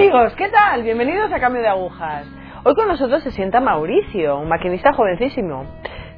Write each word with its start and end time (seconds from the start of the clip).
amigos, 0.00 0.32
¿qué 0.34 0.48
tal? 0.48 0.82
Bienvenidos 0.82 1.30
a 1.30 1.38
Cambio 1.38 1.60
de 1.60 1.68
Agujas. 1.68 2.26
Hoy 2.64 2.74
con 2.74 2.88
nosotros 2.88 3.22
se 3.22 3.32
sienta 3.32 3.60
Mauricio, 3.60 4.38
un 4.38 4.48
maquinista 4.48 4.94
jovencísimo. 4.94 5.66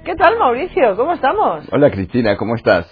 ¿Qué 0.05 0.15
tal, 0.15 0.39
Mauricio? 0.39 0.95
¿Cómo 0.95 1.15
estamos? 1.15 1.67
Hola, 1.73 1.91
Cristina, 1.91 2.37
¿cómo 2.37 2.55
estás? 2.55 2.89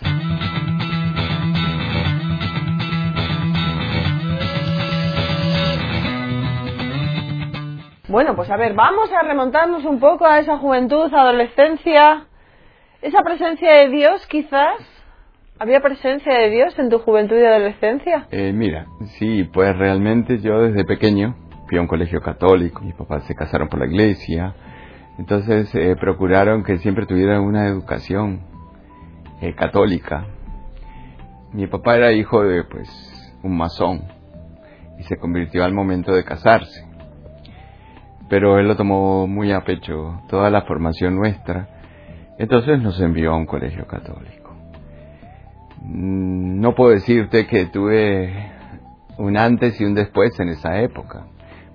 Bueno, 8.08 8.34
pues 8.34 8.50
a 8.50 8.56
ver, 8.56 8.74
vamos 8.74 9.12
a 9.12 9.22
remontarnos 9.22 9.84
un 9.84 10.00
poco 10.00 10.26
a 10.26 10.40
esa 10.40 10.58
juventud, 10.58 11.14
adolescencia, 11.14 12.26
esa 13.00 13.22
presencia 13.22 13.74
de 13.74 13.90
Dios 13.90 14.26
quizás. 14.26 14.74
¿Había 15.62 15.80
presencia 15.80 16.32
de 16.38 16.48
Dios 16.48 16.78
en 16.78 16.88
tu 16.88 17.00
juventud 17.00 17.36
y 17.36 17.44
adolescencia? 17.44 18.26
Eh, 18.30 18.50
mira, 18.54 18.86
sí, 19.18 19.44
pues 19.44 19.76
realmente 19.76 20.38
yo 20.38 20.62
desde 20.62 20.86
pequeño 20.86 21.36
fui 21.68 21.76
a 21.76 21.82
un 21.82 21.86
colegio 21.86 22.22
católico, 22.22 22.80
mis 22.80 22.94
papás 22.94 23.24
se 23.24 23.34
casaron 23.34 23.68
por 23.68 23.78
la 23.78 23.84
iglesia, 23.84 24.54
entonces 25.18 25.70
eh, 25.74 25.96
procuraron 26.00 26.64
que 26.64 26.78
siempre 26.78 27.04
tuviera 27.04 27.42
una 27.42 27.66
educación 27.66 28.40
eh, 29.42 29.54
católica. 29.54 30.24
Mi 31.52 31.66
papá 31.66 31.98
era 31.98 32.12
hijo 32.12 32.42
de 32.42 32.64
pues 32.64 32.88
un 33.42 33.58
masón 33.58 34.00
y 34.98 35.02
se 35.02 35.18
convirtió 35.18 35.62
al 35.62 35.74
momento 35.74 36.14
de 36.14 36.24
casarse. 36.24 36.86
Pero 38.30 38.58
él 38.58 38.66
lo 38.66 38.76
tomó 38.76 39.26
muy 39.26 39.52
a 39.52 39.60
pecho, 39.60 40.22
toda 40.30 40.48
la 40.48 40.62
formación 40.62 41.16
nuestra. 41.16 41.68
Entonces 42.38 42.80
nos 42.80 42.98
envió 42.98 43.32
a 43.32 43.36
un 43.36 43.44
colegio 43.44 43.86
católico. 43.86 44.39
Mm, 45.80 46.60
No 46.60 46.74
puedo 46.74 46.90
decirte 46.90 47.46
que 47.46 47.66
tuve 47.66 48.32
un 49.18 49.36
antes 49.36 49.80
y 49.80 49.84
un 49.84 49.94
después 49.94 50.38
en 50.40 50.48
esa 50.48 50.80
época, 50.80 51.26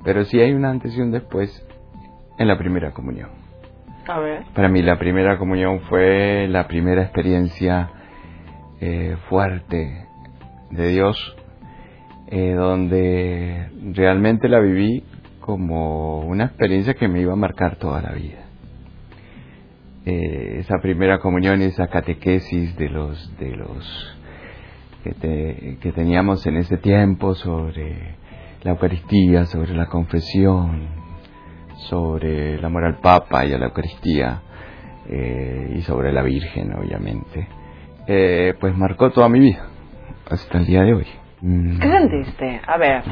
pero 0.03 0.23
sí 0.25 0.39
hay 0.39 0.53
un 0.53 0.65
antes 0.65 0.95
y 0.97 1.01
un 1.01 1.11
después 1.11 1.65
en 2.37 2.47
la 2.47 2.57
primera 2.57 2.91
comunión. 2.91 3.29
A 4.07 4.19
ver. 4.19 4.43
Para 4.53 4.69
mí 4.69 4.81
la 4.81 4.99
primera 4.99 5.37
comunión 5.37 5.81
fue 5.81 6.47
la 6.47 6.67
primera 6.67 7.01
experiencia 7.03 7.89
eh, 8.79 9.17
fuerte 9.29 10.07
de 10.69 10.87
Dios, 10.89 11.35
eh, 12.27 12.53
donde 12.53 13.69
realmente 13.93 14.47
la 14.49 14.59
viví 14.59 15.03
como 15.39 16.21
una 16.21 16.45
experiencia 16.45 16.95
que 16.95 17.07
me 17.07 17.21
iba 17.21 17.33
a 17.33 17.37
marcar 17.37 17.77
toda 17.77 18.01
la 18.01 18.11
vida. 18.11 18.44
Eh, 20.05 20.57
esa 20.59 20.77
primera 20.81 21.17
comunión 21.19 21.61
y 21.61 21.65
esa 21.65 21.87
catequesis 21.87 22.77
de 22.77 22.89
los 22.89 23.37
de 23.39 23.55
los 23.55 24.17
que, 25.03 25.11
te- 25.13 25.77
que 25.81 25.91
teníamos 25.91 26.45
en 26.45 26.57
ese 26.57 26.77
tiempo 26.77 27.33
sobre 27.33 28.15
la 28.63 28.71
Eucaristía, 28.71 29.45
sobre 29.45 29.73
la 29.73 29.87
confesión, 29.87 30.87
sobre 31.89 32.55
el 32.55 32.65
amor 32.65 32.83
al 32.85 32.99
Papa 32.99 33.45
y 33.45 33.53
a 33.53 33.57
la 33.57 33.65
Eucaristía 33.65 34.41
eh, 35.09 35.73
y 35.77 35.81
sobre 35.81 36.11
la 36.13 36.21
Virgen, 36.21 36.73
obviamente, 36.75 37.47
eh, 38.07 38.53
pues 38.59 38.75
marcó 38.77 39.11
toda 39.11 39.27
mi 39.29 39.39
vida 39.39 39.67
hasta 40.29 40.57
el 40.59 40.65
día 40.65 40.81
de 40.83 40.93
hoy. 40.93 41.07
Mm. 41.41 41.79
¿Qué 41.79 41.87
sentiste? 41.89 42.61
A 42.67 42.77
ver. 42.77 43.03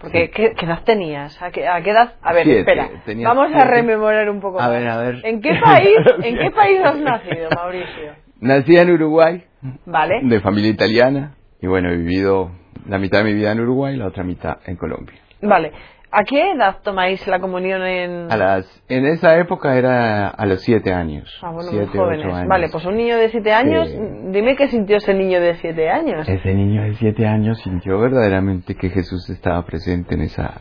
Porque, 0.00 0.30
¿qué, 0.30 0.52
qué 0.52 0.66
edad 0.66 0.82
tenías? 0.84 1.40
¿A 1.42 1.50
qué, 1.50 1.66
a 1.66 1.80
qué 1.82 1.90
edad? 1.90 2.14
A 2.22 2.32
ver, 2.34 2.44
Siete, 2.44 2.60
espera. 2.60 2.88
tenía 3.06 3.28
Vamos 3.28 3.50
a 3.54 3.64
rememorar 3.64 4.28
un 4.28 4.40
poco 4.40 4.60
A 4.60 4.64
más. 4.68 4.70
ver, 4.72 4.88
a 4.88 4.96
ver. 4.98 5.20
¿En 5.24 5.40
qué 5.40 5.54
país, 5.62 5.96
en 6.22 6.36
qué 6.38 6.50
país 6.50 6.80
has 6.84 6.98
nacido, 6.98 7.48
Mauricio? 7.54 8.12
Nací 8.40 8.76
en 8.76 8.90
Uruguay, 8.90 9.42
Vale. 9.86 10.20
de 10.22 10.40
familia 10.40 10.70
italiana, 10.70 11.34
y 11.62 11.66
bueno, 11.66 11.90
he 11.90 11.96
vivido 11.96 12.50
la 12.86 12.98
mitad 12.98 13.18
de 13.18 13.24
mi 13.24 13.32
vida 13.34 13.52
en 13.52 13.60
Uruguay 13.60 13.94
y 13.94 13.96
la 13.96 14.06
otra 14.08 14.22
mitad 14.22 14.58
en 14.66 14.76
Colombia. 14.76 15.18
Vale. 15.40 15.72
¿A 16.12 16.22
qué 16.24 16.52
edad 16.52 16.76
tomáis 16.82 17.26
la 17.26 17.40
comunión 17.40 17.82
en...? 17.82 18.30
A 18.32 18.36
las, 18.36 18.82
en 18.88 19.06
esa 19.06 19.36
época 19.38 19.76
era 19.76 20.28
a 20.28 20.46
los 20.46 20.62
siete 20.62 20.92
años. 20.92 21.28
Ah, 21.42 21.50
bueno, 21.50 21.70
siete, 21.70 21.86
muy 21.86 21.96
jóvenes. 21.98 22.26
años. 22.34 22.48
Vale, 22.48 22.68
pues 22.70 22.84
un 22.86 22.96
niño 22.96 23.16
de 23.16 23.28
siete 23.30 23.52
años, 23.52 23.88
Sí. 23.88 23.98
dime 24.30 24.56
qué 24.56 24.68
sintió 24.68 24.96
ese 24.96 25.12
niño 25.14 25.40
de 25.40 25.54
siete 25.56 25.90
años. 25.90 26.26
Ese 26.28 26.54
niño 26.54 26.82
de 26.84 26.94
siete 26.94 27.26
años 27.26 27.58
sintió 27.62 27.98
verdaderamente 27.98 28.76
que 28.76 28.88
Jesús 28.90 29.28
estaba 29.28 29.64
presente 29.66 30.14
en 30.14 30.22
esa, 30.22 30.60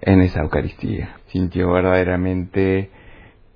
en 0.00 0.22
esa 0.22 0.40
Eucaristía. 0.40 1.10
Sintió 1.26 1.70
verdaderamente 1.72 2.90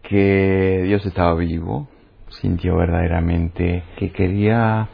que 0.02 0.82
Dios 0.84 1.04
estaba 1.06 1.34
vivo. 1.34 1.88
Sintió 2.28 2.76
verdaderamente 2.76 3.82
que 3.96 4.12
quería 4.12 4.88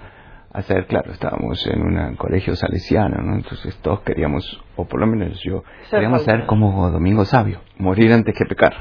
hacer, 0.53 0.87
claro, 0.87 1.13
estábamos 1.13 1.67
en 1.67 1.83
un 1.83 2.17
colegio 2.17 2.57
salesiano, 2.57 3.23
¿no? 3.23 3.37
Entonces 3.37 3.77
todos 3.83 4.01
queríamos, 4.01 4.63
o 4.77 4.87
por 4.87 5.01
lo 5.01 5.07
menos 5.07 5.41
yo, 5.43 5.63
queríamos 5.91 6.23
ser 6.25 6.47
como 6.47 6.91
Domingo 6.91 7.25
Sabio, 7.25 7.61
morir 7.79 8.13
antes 8.13 8.35
que 8.37 8.45
pecar. 8.47 8.75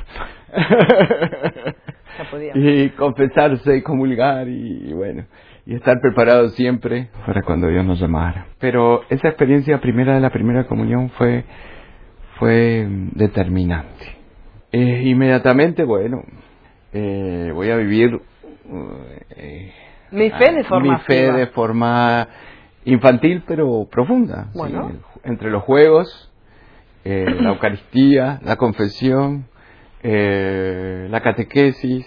Y 2.53 2.89
confesarse 2.89 3.77
y 3.77 3.81
comulgar 3.81 4.49
y, 4.49 4.89
y 4.89 4.93
bueno, 4.93 5.23
y 5.65 5.75
estar 5.75 6.01
preparado 6.01 6.49
siempre 6.49 7.09
para 7.25 7.43
cuando 7.43 7.67
Dios 7.67 7.85
nos 7.85 7.99
llamara. 7.99 8.47
Pero 8.59 9.03
esa 9.09 9.29
experiencia 9.29 9.79
primera 9.79 10.15
de 10.15 10.19
la 10.19 10.29
primera 10.29 10.65
comunión 10.65 11.11
fue, 11.11 11.45
fue 12.37 12.87
determinante. 13.13 14.17
Eh, 14.71 15.03
inmediatamente, 15.05 15.83
bueno, 15.83 16.23
eh, 16.91 17.51
voy 17.53 17.69
a 17.69 17.77
vivir 17.77 18.19
eh, 19.35 19.71
Mi 20.11 20.29
fe 20.31 20.53
de 20.53 20.63
forma 20.63 20.93
mi 20.93 20.99
fe 21.01 21.31
de 21.31 21.47
forma 21.47 22.27
infantil 22.85 23.43
pero 23.47 23.87
profunda. 23.89 24.47
sí, 24.53 24.59
entre 25.23 25.49
los 25.51 25.63
juegos, 25.63 26.31
eh, 27.03 27.25
la 27.41 27.49
Eucaristía, 27.49 28.39
la 28.43 28.55
confesión, 28.55 29.45
eh, 30.03 31.07
la 31.09 31.21
catequesis 31.21 32.05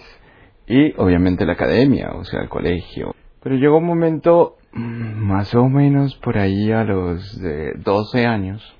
y 0.67 0.93
obviamente 0.97 1.45
la 1.45 1.53
academia, 1.53 2.11
o 2.13 2.23
sea, 2.23 2.41
el 2.41 2.49
colegio. 2.49 3.13
Pero 3.41 3.55
llegó 3.55 3.77
un 3.77 3.85
momento, 3.85 4.55
mm, 4.71 5.25
más 5.25 5.53
o 5.55 5.67
menos 5.67 6.15
por 6.17 6.37
ahí 6.37 6.71
a 6.71 6.83
los 6.83 7.39
de 7.41 7.73
12 7.77 8.25
años, 8.25 8.75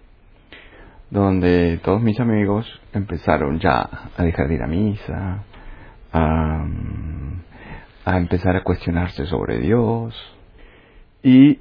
donde 1.10 1.80
todos 1.84 2.02
mis 2.02 2.20
amigos 2.20 2.66
empezaron 2.94 3.60
ya 3.60 3.88
a 4.18 4.24
dejar 4.24 4.48
de 4.48 4.56
ir 4.56 4.64
a 4.64 4.68
misa, 4.68 5.44
a, 6.12 6.64
mm, 6.66 7.33
a 8.06 8.18
empezar 8.18 8.56
a 8.56 8.64
cuestionarse 8.64 9.26
sobre 9.26 9.60
Dios. 9.60 10.14
Y 11.22 11.60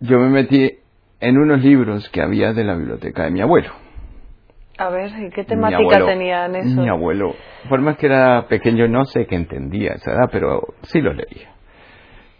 yo 0.00 0.18
me 0.18 0.28
metí 0.28 0.78
en 1.20 1.38
unos 1.38 1.62
libros 1.62 2.08
que 2.10 2.22
había 2.22 2.52
de 2.52 2.64
la 2.64 2.74
biblioteca 2.74 3.24
de 3.24 3.30
mi 3.30 3.40
abuelo. 3.40 3.70
A 4.78 4.88
ver, 4.88 5.10
¿y 5.20 5.30
qué 5.30 5.42
Mi 5.42 5.46
temática 5.48 5.78
abuelo- 5.78 6.06
tenían 6.06 6.56
eso? 6.56 6.80
Mi 6.80 6.88
abuelo, 6.88 7.34
por 7.68 7.80
más 7.80 7.96
que 7.96 8.06
era 8.06 8.46
pequeño, 8.48 8.88
no 8.88 9.04
sé 9.04 9.26
qué 9.26 9.36
entendía 9.36 9.92
esa 9.92 10.12
edad, 10.12 10.28
pero 10.32 10.74
sí 10.82 11.00
lo 11.00 11.12
leía. 11.12 11.52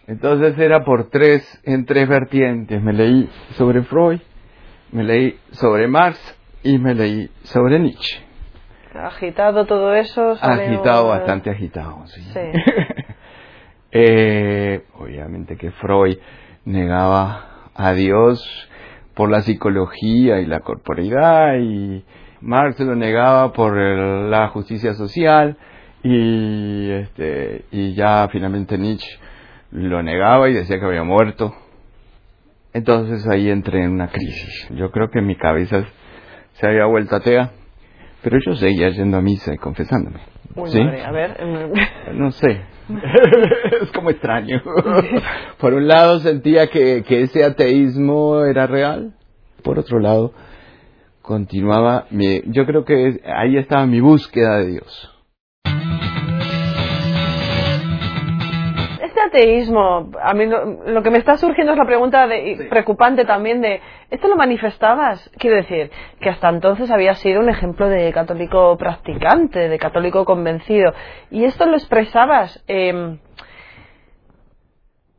Entonces 0.06 0.58
era 0.58 0.84
por 0.84 1.08
tres, 1.10 1.60
en 1.64 1.86
tres 1.86 2.08
vertientes. 2.08 2.82
Me 2.82 2.92
leí 2.92 3.28
sobre 3.52 3.82
Freud, 3.84 4.20
me 4.92 5.02
leí 5.04 5.38
sobre 5.52 5.88
Marx 5.88 6.18
y 6.62 6.76
me 6.78 6.94
leí 6.94 7.30
sobre 7.44 7.78
Nietzsche. 7.78 8.20
Agitado 8.94 9.64
todo 9.66 9.94
eso. 9.94 10.36
Agitado, 10.40 11.04
un- 11.04 11.08
bastante 11.10 11.50
agitado, 11.50 12.06
sí. 12.06 12.20
Sí. 12.32 12.40
Eh, 13.96 14.82
obviamente 14.98 15.56
que 15.56 15.70
Freud 15.70 16.18
negaba 16.64 17.68
a 17.76 17.92
Dios 17.92 18.68
por 19.14 19.30
la 19.30 19.40
psicología 19.42 20.40
y 20.40 20.46
la 20.46 20.60
corporeidad 20.60 21.58
y 21.60 22.04
Marx 22.40 22.80
lo 22.80 22.96
negaba 22.96 23.52
por 23.52 23.78
el- 23.78 24.30
la 24.32 24.48
justicia 24.48 24.94
social 24.94 25.56
y 26.02 26.90
este 26.90 27.64
y 27.70 27.94
ya 27.94 28.28
finalmente 28.32 28.76
Nietzsche 28.76 29.16
lo 29.70 30.02
negaba 30.02 30.48
y 30.50 30.54
decía 30.54 30.80
que 30.80 30.86
había 30.86 31.04
muerto. 31.04 31.54
Entonces 32.72 33.26
ahí 33.28 33.48
entré 33.48 33.84
en 33.84 33.92
una 33.92 34.08
crisis. 34.08 34.68
Yo 34.74 34.90
creo 34.90 35.08
que 35.08 35.20
mi 35.20 35.36
cabeza 35.36 35.84
se 36.54 36.66
había 36.66 36.86
vuelto 36.86 37.14
atea, 37.14 37.52
pero 38.22 38.38
yo 38.44 38.54
seguía 38.56 38.88
yendo 38.90 39.16
a 39.18 39.20
misa 39.20 39.54
y 39.54 39.56
confesándome. 39.58 40.18
¿Sí? 40.66 40.82
madre, 40.82 41.04
a 41.04 41.10
ver. 41.12 41.44
mm, 41.44 42.18
No 42.18 42.30
sé. 42.32 42.60
es 43.82 43.90
como 43.92 44.10
extraño. 44.10 44.62
Por 45.58 45.74
un 45.74 45.88
lado 45.88 46.20
sentía 46.20 46.68
que, 46.68 47.02
que 47.06 47.22
ese 47.22 47.44
ateísmo 47.44 48.44
era 48.44 48.66
real. 48.66 49.14
Por 49.62 49.78
otro 49.78 49.98
lado, 49.98 50.32
continuaba 51.22 52.06
mi, 52.10 52.42
yo 52.46 52.66
creo 52.66 52.84
que 52.84 53.20
ahí 53.24 53.56
estaba 53.56 53.86
mi 53.86 54.00
búsqueda 54.00 54.58
de 54.58 54.66
Dios. 54.72 55.13
Ateísmo, 59.34 60.10
a 60.22 60.34
mí 60.34 60.46
lo, 60.46 60.84
lo 60.86 61.02
que 61.02 61.10
me 61.10 61.18
está 61.18 61.36
surgiendo 61.36 61.72
es 61.72 61.78
la 61.78 61.86
pregunta 61.86 62.26
de, 62.26 62.66
preocupante 62.70 63.24
también 63.24 63.60
de, 63.60 63.80
¿esto 64.10 64.28
lo 64.28 64.36
manifestabas? 64.36 65.30
Quiero 65.38 65.56
decir, 65.56 65.90
que 66.20 66.30
hasta 66.30 66.48
entonces 66.48 66.90
había 66.90 67.14
sido 67.14 67.40
un 67.40 67.48
ejemplo 67.48 67.88
de 67.88 68.12
católico 68.12 68.76
practicante, 68.76 69.68
de 69.68 69.78
católico 69.78 70.24
convencido, 70.24 70.92
y 71.30 71.44
esto 71.44 71.66
lo 71.66 71.76
expresabas 71.76 72.62
eh, 72.68 73.18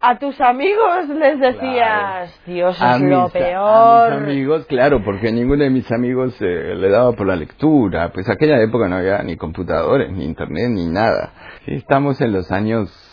a 0.07 0.19
tus 0.19 0.39
amigos 0.39 1.09
les 1.09 1.39
decías, 1.39 2.41
Dios 2.45 2.79
a 2.79 2.95
es 2.95 3.01
mis, 3.01 3.09
lo 3.09 3.21
a 3.21 3.29
peor. 3.29 4.11
mis 4.11 4.23
amigos, 4.23 4.65
claro, 4.67 5.03
porque 5.03 5.31
ninguno 5.31 5.63
de 5.63 5.71
mis 5.71 5.91
amigos 5.91 6.35
eh, 6.41 6.75
le 6.75 6.89
daba 6.89 7.13
por 7.13 7.25
la 7.25 7.35
lectura. 7.35 8.11
Pues 8.13 8.29
aquella 8.29 8.61
época 8.61 8.87
no 8.87 8.97
había 8.97 9.23
ni 9.23 9.35
computadores, 9.35 10.11
ni 10.11 10.25
internet, 10.25 10.69
ni 10.69 10.87
nada. 10.87 11.33
Estamos 11.65 12.21
en 12.21 12.33
los 12.33 12.51
años 12.51 13.04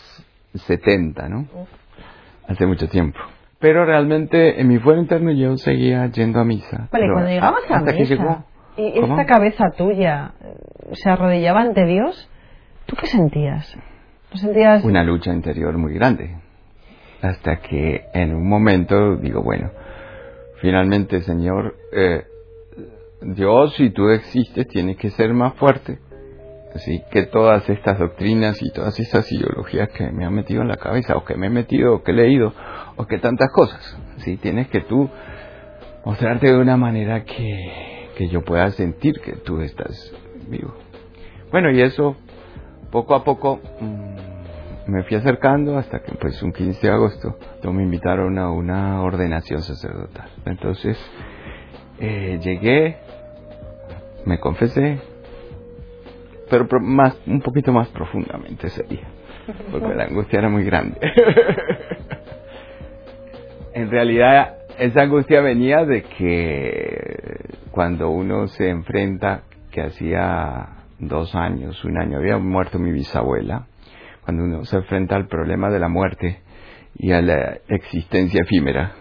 70, 0.53 1.29
¿no? 1.29 1.47
Hace 2.47 2.65
mucho 2.65 2.87
tiempo. 2.89 3.19
Pero 3.59 3.85
realmente 3.85 4.59
en 4.59 4.67
mi 4.67 4.77
fuero 4.79 4.99
interno 4.99 5.31
yo 5.31 5.55
seguía 5.57 6.05
yendo 6.07 6.39
a 6.39 6.43
misa. 6.43 6.89
Vale, 6.91 7.05
Pero 7.05 7.13
cuando 7.13 7.45
a 7.45 7.49
hasta 7.77 7.93
que 7.93 7.99
misa 7.99 8.15
llegó. 8.15 8.45
y 8.77 8.99
¿Cómo? 8.99 9.17
esta 9.19 9.25
cabeza 9.25 9.65
tuya 9.77 10.33
eh, 10.41 10.55
se 10.93 11.09
arrodillaba 11.09 11.61
ante 11.61 11.85
Dios, 11.85 12.29
¿tú 12.85 12.95
qué 12.97 13.07
sentías? 13.07 13.77
¿No 14.33 14.37
sentías 14.37 14.83
una 14.83 15.03
lucha 15.03 15.31
interior 15.31 15.77
muy 15.77 15.93
grande. 15.93 16.35
Hasta 17.21 17.57
que 17.61 18.05
en 18.13 18.33
un 18.35 18.49
momento 18.49 19.15
digo, 19.15 19.41
bueno, 19.43 19.71
finalmente 20.59 21.21
Señor, 21.21 21.75
eh, 21.93 22.25
Dios, 23.21 23.75
si 23.75 23.91
tú 23.91 24.09
existes, 24.09 24.67
tienes 24.67 24.97
que 24.97 25.09
ser 25.11 25.33
más 25.33 25.53
fuerte. 25.53 25.99
Así 26.75 27.03
que 27.11 27.23
todas 27.23 27.69
estas 27.69 27.99
doctrinas 27.99 28.61
y 28.61 28.71
todas 28.71 28.99
estas 28.99 29.31
ideologías 29.31 29.89
que 29.89 30.09
me 30.11 30.25
han 30.25 30.33
metido 30.33 30.61
en 30.61 30.69
la 30.69 30.77
cabeza, 30.77 31.15
o 31.15 31.23
que 31.23 31.35
me 31.35 31.47
he 31.47 31.49
metido, 31.49 31.95
o 31.95 32.03
que 32.03 32.11
he 32.11 32.15
leído, 32.15 32.53
o 32.95 33.05
que 33.05 33.19
tantas 33.19 33.51
cosas, 33.51 33.97
¿sí? 34.17 34.37
tienes 34.37 34.67
que 34.69 34.81
tú 34.81 35.09
mostrarte 36.03 36.47
de 36.47 36.57
una 36.57 36.75
manera 36.75 37.23
que, 37.23 38.09
que 38.17 38.27
yo 38.27 38.43
pueda 38.43 38.71
sentir 38.71 39.21
que 39.21 39.33
tú 39.33 39.61
estás 39.61 40.13
vivo. 40.47 40.73
Bueno, 41.51 41.69
y 41.71 41.81
eso 41.81 42.15
poco 42.91 43.15
a 43.15 43.23
poco 43.23 43.59
mm, 43.79 44.91
me 44.91 45.03
fui 45.03 45.17
acercando 45.17 45.77
hasta 45.77 45.99
que 46.01 46.13
pues 46.15 46.41
un 46.43 46.51
15 46.51 46.85
de 46.85 46.93
agosto 46.93 47.37
me 47.71 47.83
invitaron 47.83 48.37
a 48.37 48.51
una 48.51 49.01
ordenación 49.01 49.61
sacerdotal. 49.61 50.29
Entonces 50.45 50.97
eh, 51.99 52.39
llegué, 52.41 52.97
me 54.25 54.39
confesé, 54.39 54.99
pero 56.67 56.79
más, 56.79 57.19
un 57.25 57.41
poquito 57.41 57.71
más 57.71 57.87
profundamente 57.89 58.67
ese 58.67 58.83
día, 58.83 59.07
porque 59.71 59.93
la 59.93 60.05
angustia 60.05 60.39
era 60.39 60.49
muy 60.49 60.63
grande. 60.63 60.99
en 63.73 63.89
realidad 63.89 64.57
esa 64.77 65.01
angustia 65.01 65.41
venía 65.41 65.85
de 65.85 66.03
que 66.03 67.39
cuando 67.71 68.09
uno 68.09 68.47
se 68.47 68.69
enfrenta, 68.69 69.43
que 69.71 69.81
hacía 69.81 70.69
dos 70.99 71.33
años, 71.35 71.83
un 71.83 71.97
año, 71.97 72.17
había 72.17 72.37
muerto 72.37 72.79
mi 72.79 72.91
bisabuela, 72.91 73.67
cuando 74.23 74.43
uno 74.43 74.65
se 74.65 74.77
enfrenta 74.77 75.15
al 75.15 75.27
problema 75.27 75.69
de 75.69 75.79
la 75.79 75.89
muerte 75.89 76.41
y 76.95 77.11
a 77.11 77.21
la 77.21 77.57
existencia 77.67 78.41
efímera, 78.43 78.93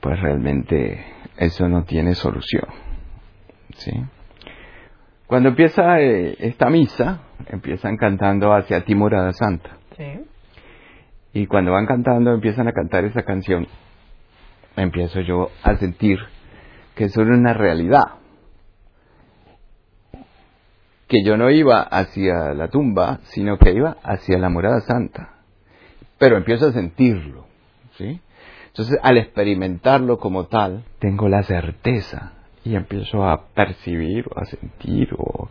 pues 0.00 0.20
realmente 0.20 1.04
eso 1.38 1.68
no 1.68 1.84
tiene 1.84 2.14
solución. 2.14 2.66
¿sí? 3.76 3.92
Cuando 5.28 5.50
empieza 5.50 6.00
eh, 6.00 6.36
esta 6.38 6.70
misa, 6.70 7.20
empiezan 7.48 7.98
cantando 7.98 8.54
hacia 8.54 8.86
ti 8.86 8.94
morada 8.94 9.34
santa. 9.34 9.76
Sí. 9.94 10.24
Y 11.34 11.46
cuando 11.46 11.72
van 11.72 11.84
cantando, 11.84 12.32
empiezan 12.32 12.66
a 12.66 12.72
cantar 12.72 13.04
esa 13.04 13.22
canción, 13.24 13.66
empiezo 14.74 15.20
yo 15.20 15.50
a 15.62 15.76
sentir 15.76 16.18
que 16.94 17.04
eso 17.04 17.20
era 17.20 17.34
una 17.34 17.52
realidad. 17.52 18.04
Que 21.06 21.22
yo 21.22 21.36
no 21.36 21.50
iba 21.50 21.82
hacia 21.82 22.54
la 22.54 22.68
tumba, 22.68 23.20
sino 23.24 23.58
que 23.58 23.72
iba 23.72 23.98
hacia 24.02 24.38
la 24.38 24.48
morada 24.48 24.80
santa. 24.80 25.34
Pero 26.16 26.38
empiezo 26.38 26.68
a 26.68 26.72
sentirlo, 26.72 27.44
¿sí? 27.98 28.18
Entonces, 28.68 28.98
al 29.02 29.18
experimentarlo 29.18 30.18
como 30.18 30.46
tal, 30.46 30.84
tengo 31.00 31.28
la 31.28 31.42
certeza 31.42 32.37
y 32.68 32.76
empiezo 32.76 33.24
a 33.26 33.46
percibir 33.54 34.26
o 34.28 34.38
a 34.38 34.44
sentir 34.44 35.08
o, 35.16 35.48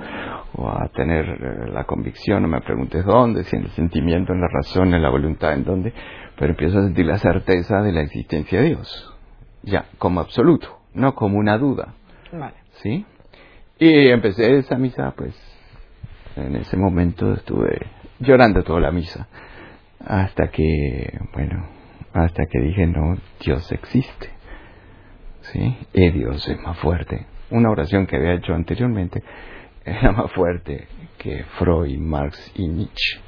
o 0.53 0.69
a 0.69 0.87
tener 0.89 1.25
eh, 1.25 1.71
la 1.71 1.83
convicción, 1.85 2.43
no 2.43 2.47
me 2.47 2.61
preguntes 2.61 3.03
dónde, 3.05 3.43
si 3.43 3.55
en 3.55 3.63
el 3.63 3.71
sentimiento, 3.71 4.33
en 4.33 4.41
la 4.41 4.47
razón, 4.47 4.93
en 4.93 5.01
la 5.01 5.09
voluntad, 5.09 5.53
en 5.53 5.63
dónde, 5.63 5.93
pero 6.37 6.51
empiezo 6.51 6.77
a 6.77 6.83
sentir 6.83 7.07
la 7.07 7.17
certeza 7.17 7.81
de 7.81 7.91
la 7.91 8.01
existencia 8.01 8.61
de 8.61 8.67
Dios, 8.67 9.15
ya, 9.63 9.85
como 9.97 10.19
absoluto, 10.19 10.77
no 10.93 11.15
como 11.15 11.39
una 11.39 11.57
duda, 11.57 11.95
Vale. 12.31 12.53
¿sí? 12.83 13.03
Y 13.79 14.09
empecé 14.09 14.59
esa 14.59 14.77
misa, 14.77 15.11
pues, 15.17 15.35
en 16.35 16.55
ese 16.55 16.77
momento 16.77 17.33
estuve 17.33 17.79
llorando 18.19 18.61
toda 18.61 18.79
la 18.79 18.91
misa, 18.91 19.27
hasta 20.05 20.49
que, 20.49 21.19
bueno, 21.33 21.67
hasta 22.13 22.45
que 22.45 22.59
dije, 22.59 22.85
no, 22.85 23.17
Dios 23.43 23.71
existe. 23.71 24.36
¿Sí? 25.51 25.77
Y 25.93 26.11
Dios 26.11 26.47
es 26.47 26.59
más 26.61 26.77
fuerte. 26.79 27.25
Una 27.49 27.69
oración 27.69 28.05
que 28.07 28.17
había 28.17 28.33
hecho 28.33 28.53
anteriormente 28.53 29.23
era 29.85 30.11
más 30.11 30.31
fuerte 30.33 30.87
que 31.17 31.43
Freud, 31.57 31.97
Marx 31.99 32.51
y 32.55 32.67
Nietzsche. 32.67 33.19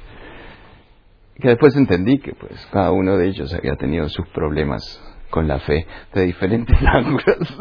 Que 1.40 1.48
después 1.48 1.74
entendí 1.76 2.18
que 2.18 2.34
pues 2.34 2.68
cada 2.70 2.92
uno 2.92 3.16
de 3.16 3.28
ellos 3.28 3.52
había 3.54 3.74
tenido 3.76 4.08
sus 4.10 4.28
problemas 4.28 4.82
con 5.30 5.48
la 5.48 5.58
fe 5.60 5.86
de 6.12 6.26
diferentes 6.26 6.76
ángulos. 6.86 7.58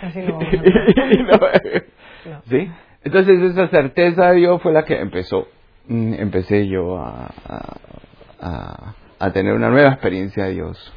Casi 0.00 0.20
no. 0.20 0.38
No, 2.28 2.30
No. 2.32 2.42
¿Sí? 2.48 2.70
Entonces 3.02 3.42
esa 3.42 3.68
certeza 3.68 4.30
de 4.30 4.36
Dios 4.36 4.62
fue 4.62 4.72
la 4.72 4.84
que 4.84 4.98
empezó, 4.98 5.48
mm, 5.88 6.14
empecé 6.14 6.68
yo 6.68 6.98
a, 6.98 7.26
a, 7.46 7.76
a- 8.40 8.94
a 9.18 9.32
tener 9.32 9.52
una 9.54 9.70
nueva 9.70 9.90
experiencia 9.90 10.44
de 10.44 10.52
Dios. 10.52 10.92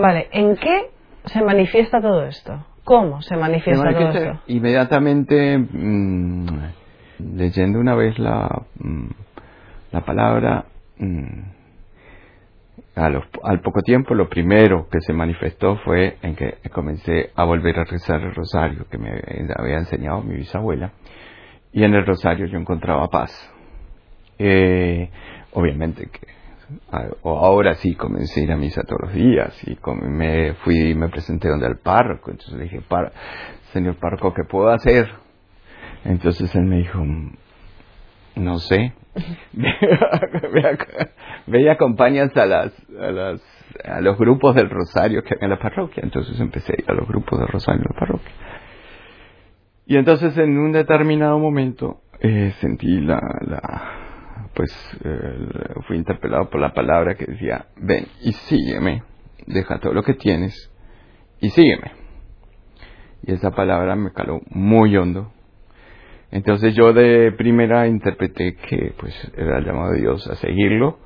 Vale, 0.00 0.28
¿en 0.32 0.56
qué 0.56 0.90
se 1.26 1.42
manifiesta 1.42 2.00
todo 2.00 2.24
esto? 2.26 2.64
¿Cómo 2.84 3.20
se 3.22 3.30
Se 3.30 3.36
manifiesta 3.36 3.92
todo 3.92 4.10
esto? 4.10 4.40
inmediatamente 4.46 5.58
mm, 5.58 6.46
leyendo 7.34 7.80
una 7.80 7.94
vez 7.94 8.18
la, 8.18 8.62
mm, 8.78 9.08
la 9.92 10.00
palabra, 10.02 10.64
mm, 10.98 11.40
a 12.94 13.08
los- 13.10 13.24
al 13.42 13.60
poco 13.60 13.82
tiempo 13.82 14.14
lo 14.14 14.28
primero 14.28 14.88
que 14.90 15.00
se 15.00 15.12
manifestó 15.12 15.76
fue 15.78 16.16
en 16.22 16.34
que 16.36 16.54
comencé 16.72 17.30
a 17.34 17.44
volver 17.44 17.78
a 17.78 17.84
rezar 17.84 18.20
el 18.22 18.34
rosario 18.34 18.86
que 18.90 18.98
me 18.98 19.10
había 19.56 19.76
enseñado 19.78 20.22
mi 20.22 20.36
bisabuela 20.36 20.92
y 21.72 21.82
en 21.84 21.94
el 21.94 22.06
rosario 22.06 22.46
yo 22.46 22.56
encontraba 22.58 23.08
paz. 23.08 23.52
Eh, 24.38 25.10
obviamente 25.52 26.06
que 26.10 26.26
o 27.22 27.38
ahora 27.44 27.74
sí 27.74 27.94
comencé 27.94 28.40
a 28.40 28.44
ir 28.44 28.52
a 28.52 28.56
misa 28.56 28.82
todos 28.82 29.02
los 29.04 29.12
días 29.12 29.56
y 29.68 29.76
me 30.08 30.54
fui 30.64 30.90
y 30.90 30.94
me 30.94 31.08
presenté 31.08 31.48
donde 31.48 31.66
al 31.66 31.78
párroco. 31.78 32.30
Entonces 32.30 32.54
le 32.54 32.64
dije 32.64 32.80
"Par- 32.88 33.12
señor 33.72 33.96
párroco 33.96 34.32
qué 34.34 34.42
puedo 34.44 34.68
hacer 34.70 35.08
entonces 36.04 36.54
él 36.54 36.64
me 36.64 36.76
dijo 36.78 36.98
"Mm, 37.04 37.32
no 38.36 38.58
sé. 38.58 38.92
Ve, 41.46 41.60
y 41.62 41.68
acompañas 41.68 42.36
a 42.36 42.46
las 42.46 42.72
a 43.00 43.10
las 43.10 43.40
a 43.84 44.00
los 44.00 44.16
grupos 44.18 44.54
del 44.54 44.70
rosario 44.70 45.22
que 45.22 45.34
hay 45.34 45.38
en 45.44 45.50
la 45.50 45.58
parroquia. 45.58 46.02
Entonces 46.04 46.38
empecé 46.40 46.72
a 46.72 46.76
ir 46.82 46.90
a 46.90 46.94
los 46.94 47.08
grupos 47.08 47.38
del 47.38 47.48
rosario 47.48 47.82
en 47.82 47.94
la 47.94 47.98
parroquia. 48.00 48.32
Y 49.86 49.96
entonces 49.96 50.36
en 50.38 50.58
un 50.58 50.72
determinado 50.72 51.38
momento 51.38 52.00
eh, 52.20 52.52
sentí 52.60 53.00
la 53.00 53.20
pues 54.54 54.70
eh, 55.04 55.48
fui 55.86 55.96
interpelado 55.96 56.48
por 56.50 56.60
la 56.60 56.72
palabra 56.72 57.14
que 57.14 57.26
decía, 57.26 57.66
ven 57.76 58.06
y 58.22 58.32
sígueme, 58.32 59.02
deja 59.46 59.78
todo 59.78 59.92
lo 59.92 60.02
que 60.02 60.14
tienes 60.14 60.70
y 61.40 61.50
sígueme. 61.50 61.92
Y 63.22 63.32
esa 63.32 63.50
palabra 63.50 63.96
me 63.96 64.12
caló 64.12 64.40
muy 64.50 64.96
hondo. 64.96 65.32
Entonces 66.30 66.74
yo 66.74 66.92
de 66.92 67.32
primera 67.32 67.86
interpreté 67.86 68.56
que 68.56 68.94
pues 68.98 69.14
era 69.36 69.58
el 69.58 69.64
llamado 69.64 69.92
de 69.92 70.00
Dios 70.00 70.26
a 70.28 70.34
seguirlo 70.36 70.98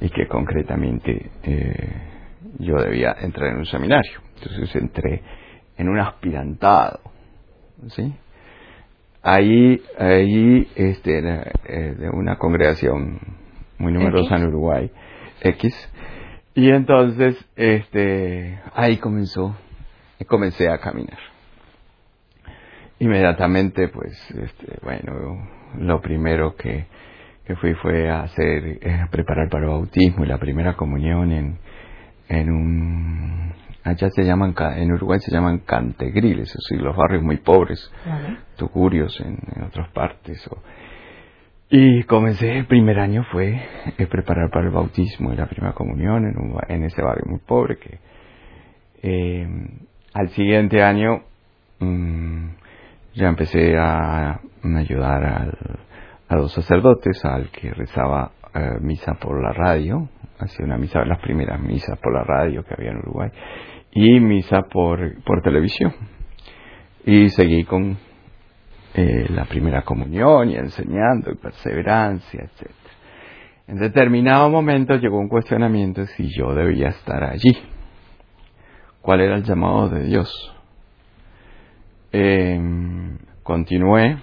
y 0.00 0.08
que 0.10 0.26
concretamente 0.28 1.30
eh, 1.42 1.92
yo 2.58 2.76
debía 2.76 3.14
entrar 3.20 3.50
en 3.50 3.58
un 3.58 3.66
seminario. 3.66 4.20
Entonces 4.36 4.74
entré 4.76 5.22
en 5.76 5.88
un 5.88 5.98
aspirantado, 5.98 7.00
¿sí? 7.88 8.14
Ahí, 9.22 9.82
ahí 9.98 10.68
este, 10.76 11.18
era, 11.18 11.50
eh, 11.64 11.94
de 11.98 12.10
una 12.10 12.36
congregación 12.36 13.20
muy 13.78 13.92
numerosa 13.92 14.36
en 14.36 14.46
Uruguay, 14.46 14.90
X, 15.42 15.74
y 16.54 16.70
entonces 16.70 17.36
este, 17.56 18.60
ahí 18.74 18.98
comenzó, 18.98 19.56
comencé 20.26 20.68
a 20.68 20.78
caminar. 20.78 21.18
Inmediatamente, 22.98 23.88
pues, 23.88 24.12
este, 24.30 24.78
bueno, 24.82 25.48
lo 25.78 26.00
primero 26.02 26.54
que, 26.56 26.86
que 27.46 27.56
fui 27.56 27.74
fue 27.74 28.10
a 28.10 28.22
hacer, 28.22 28.78
eh, 28.82 29.06
preparar 29.10 29.48
para 29.48 29.64
el 29.64 29.70
bautismo 29.70 30.24
y 30.24 30.28
la 30.28 30.38
primera 30.38 30.74
comunión 30.74 31.32
en, 31.32 31.58
en 32.28 32.50
un, 32.50 33.19
allá 33.84 34.10
se 34.10 34.24
llaman, 34.24 34.54
en 34.76 34.92
Uruguay 34.92 35.18
se 35.20 35.30
llaman 35.32 35.58
cantegriles, 35.60 36.48
es 36.48 36.56
decir, 36.68 36.80
los 36.82 36.96
barrios 36.96 37.22
muy 37.22 37.38
pobres, 37.38 37.90
Vale. 38.06 38.36
tugurios 38.56 39.18
en, 39.20 39.38
en 39.56 39.62
otras 39.64 39.88
partes. 39.90 40.46
o- 40.48 40.62
Y 41.70 42.02
comencé, 42.04 42.58
el 42.58 42.66
primer 42.66 42.98
año 42.98 43.24
fue 43.32 43.60
eh, 43.98 44.06
preparar 44.06 44.50
para 44.50 44.66
el 44.66 44.72
bautismo 44.72 45.32
y 45.32 45.36
la 45.36 45.46
primera 45.46 45.72
comunión 45.72 46.24
en, 46.26 46.36
un, 46.38 46.58
en 46.68 46.84
ese 46.84 47.00
barrio 47.02 47.24
muy 47.26 47.38
pobre 47.40 47.78
que 47.78 47.98
eh, 49.02 49.48
al 50.12 50.28
siguiente 50.30 50.82
año 50.82 51.22
mm, 51.78 52.48
ya 53.14 53.28
empecé 53.28 53.76
a, 53.78 54.40
ayudar 54.76 55.24
al, 55.24 55.78
a 56.28 56.36
los 56.36 56.52
sacerdotes, 56.52 57.24
al 57.24 57.50
que 57.50 57.70
rezaba 57.72 58.32
eh, 58.54 58.78
misa 58.80 59.14
por 59.14 59.40
la 59.42 59.52
radio, 59.52 60.08
hacía 60.38 60.64
una 60.64 60.76
misa, 60.76 61.04
las 61.04 61.20
primeras 61.20 61.60
misas 61.60 61.98
por 61.98 62.12
la 62.12 62.24
radio 62.24 62.64
que 62.64 62.74
había 62.74 62.90
en 62.90 62.98
Uruguay, 62.98 63.30
y 63.92 64.20
misa 64.20 64.62
por, 64.62 65.22
por 65.22 65.42
televisión. 65.42 65.92
Y 67.04 67.28
seguí 67.30 67.64
con 67.64 67.96
eh, 68.94 69.26
la 69.30 69.44
primera 69.44 69.82
comunión 69.82 70.50
y 70.50 70.56
enseñando 70.56 71.30
y 71.30 71.36
perseverancia, 71.36 72.42
etc. 72.42 72.70
En 73.68 73.78
determinado 73.78 74.50
momento 74.50 74.96
llegó 74.96 75.18
un 75.18 75.28
cuestionamiento 75.28 76.04
si 76.06 76.28
yo 76.36 76.54
debía 76.54 76.88
estar 76.88 77.22
allí. 77.22 77.56
¿Cuál 79.00 79.20
era 79.20 79.36
el 79.36 79.44
llamado 79.44 79.88
de 79.88 80.02
Dios? 80.02 80.56
Eh, 82.12 82.60
continué 83.44 84.18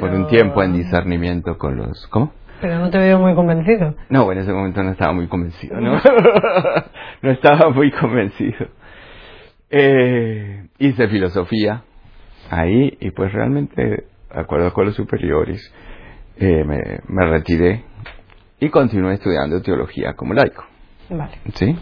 por 0.00 0.10
un 0.10 0.26
tiempo 0.26 0.62
en 0.62 0.72
discernimiento 0.72 1.58
con 1.58 1.76
los... 1.76 2.06
¿Cómo? 2.08 2.32
Pero 2.60 2.78
no 2.78 2.90
te 2.90 2.98
veo 2.98 3.18
muy 3.18 3.34
convencido. 3.34 3.94
No, 4.08 4.30
en 4.32 4.38
ese 4.38 4.52
momento 4.52 4.82
no 4.82 4.90
estaba 4.90 5.12
muy 5.12 5.28
convencido, 5.28 5.80
¿no? 5.80 6.00
no 7.22 7.30
estaba 7.30 7.70
muy 7.70 7.90
convencido. 7.90 8.68
Eh, 9.70 10.68
hice 10.78 11.08
filosofía 11.08 11.82
ahí 12.50 12.96
y 13.00 13.10
pues 13.10 13.32
realmente, 13.32 13.82
de 13.82 14.04
acuerdo 14.30 14.72
con 14.72 14.86
los 14.86 14.94
superiores, 14.94 15.72
eh, 16.38 16.64
me, 16.64 17.00
me, 17.08 17.26
retiré 17.26 17.84
y 18.60 18.68
continué 18.68 19.14
estudiando 19.14 19.60
teología 19.62 20.14
como 20.14 20.34
laico. 20.34 20.64
Vale. 21.10 21.38
¿Sí? 21.54 21.76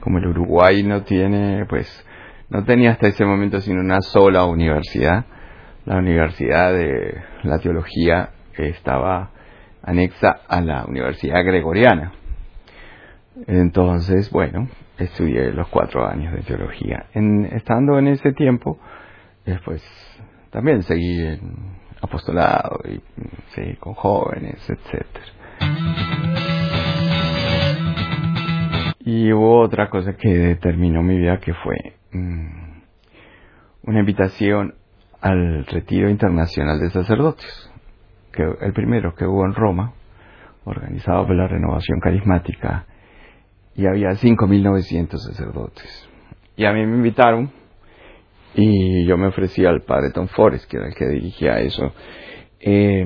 Como 0.00 0.18
el 0.18 0.26
Uruguay 0.28 0.82
no 0.82 1.02
tiene, 1.02 1.64
pues, 1.66 2.06
no 2.50 2.64
tenía 2.64 2.92
hasta 2.92 3.08
ese 3.08 3.24
momento 3.24 3.60
sino 3.60 3.80
una 3.80 4.00
sola 4.00 4.44
universidad, 4.44 5.24
la 5.86 5.96
Universidad 5.96 6.72
de 6.72 7.22
la 7.42 7.58
Teología 7.58 8.30
estaba 8.56 9.30
anexa 9.84 10.40
a 10.48 10.60
la 10.60 10.84
Universidad 10.84 11.44
Gregoriana. 11.44 12.12
Entonces, 13.46 14.30
bueno, 14.30 14.68
estudié 14.98 15.52
los 15.52 15.68
cuatro 15.68 16.06
años 16.06 16.34
de 16.34 16.42
teología. 16.42 17.06
En, 17.14 17.46
estando 17.46 17.98
en 17.98 18.08
ese 18.08 18.32
tiempo, 18.32 18.78
después 19.44 19.82
también 20.50 20.82
seguí 20.82 21.20
en 21.20 21.74
apostolado 22.00 22.80
y 22.88 23.00
seguí 23.48 23.74
con 23.76 23.94
jóvenes, 23.94 24.68
etcétera. 24.68 25.24
Y 29.00 29.32
hubo 29.32 29.60
otra 29.60 29.90
cosa 29.90 30.14
que 30.16 30.28
determinó 30.28 31.02
mi 31.02 31.18
vida 31.18 31.38
que 31.38 31.52
fue 31.54 31.96
mmm, 32.12 32.80
una 33.82 34.00
invitación 34.00 34.74
al 35.20 35.66
retiro 35.66 36.08
internacional 36.08 36.80
de 36.80 36.90
sacerdotes, 36.90 37.70
que 38.34 38.42
el 38.42 38.72
primero 38.72 39.14
que 39.14 39.24
hubo 39.26 39.44
en 39.44 39.54
Roma, 39.54 39.92
organizado 40.64 41.26
por 41.26 41.36
la 41.36 41.46
Renovación 41.46 42.00
Carismática, 42.00 42.86
y 43.76 43.86
había 43.86 44.10
5.900 44.10 45.16
sacerdotes. 45.18 46.08
Y 46.56 46.64
a 46.64 46.72
mí 46.72 46.86
me 46.86 46.96
invitaron 46.96 47.50
y 48.54 49.04
yo 49.06 49.16
me 49.16 49.26
ofrecí 49.26 49.64
al 49.66 49.82
padre 49.82 50.12
Tom 50.12 50.28
Forrest, 50.28 50.70
que 50.70 50.76
era 50.76 50.86
el 50.86 50.94
que 50.94 51.06
dirigía 51.08 51.58
eso, 51.58 51.92
eh, 52.60 53.04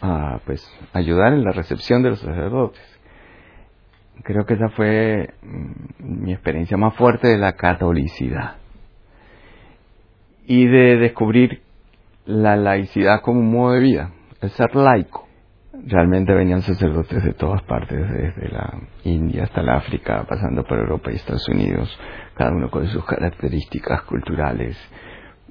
a 0.00 0.40
pues 0.46 0.64
ayudar 0.92 1.32
en 1.32 1.44
la 1.44 1.52
recepción 1.52 2.02
de 2.02 2.10
los 2.10 2.20
sacerdotes. 2.20 2.82
Creo 4.22 4.46
que 4.46 4.54
esa 4.54 4.68
fue 4.70 5.34
mm, 5.42 6.24
mi 6.24 6.32
experiencia 6.32 6.76
más 6.76 6.94
fuerte 6.96 7.28
de 7.28 7.38
la 7.38 7.54
catolicidad 7.54 8.56
y 10.46 10.66
de 10.66 10.96
descubrir 10.96 11.62
la 12.24 12.56
laicidad 12.56 13.20
como 13.22 13.40
un 13.40 13.50
modo 13.50 13.72
de 13.72 13.80
vida, 13.80 14.12
el 14.42 14.50
ser 14.50 14.74
laico. 14.74 15.28
Realmente 15.86 16.34
venían 16.34 16.60
sacerdotes 16.60 17.24
de 17.24 17.32
todas 17.32 17.62
partes, 17.62 17.98
desde 17.98 18.48
la 18.50 18.78
India 19.04 19.44
hasta 19.44 19.62
el 19.62 19.70
África, 19.70 20.26
pasando 20.28 20.64
por 20.64 20.78
Europa 20.78 21.10
y 21.10 21.14
Estados 21.14 21.48
Unidos, 21.48 21.98
cada 22.34 22.52
uno 22.52 22.70
con 22.70 22.86
sus 22.88 23.04
características 23.06 24.02
culturales 24.02 24.76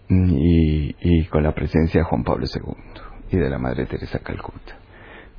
y, 0.10 0.96
y 1.00 1.26
con 1.26 1.42
la 1.42 1.54
presencia 1.54 2.02
de 2.02 2.06
Juan 2.06 2.24
Pablo 2.24 2.46
II 2.46 3.02
y 3.32 3.38
de 3.38 3.50
la 3.50 3.58
Madre 3.58 3.88
Teresa 3.88 4.20
Calcuta. 4.20 4.78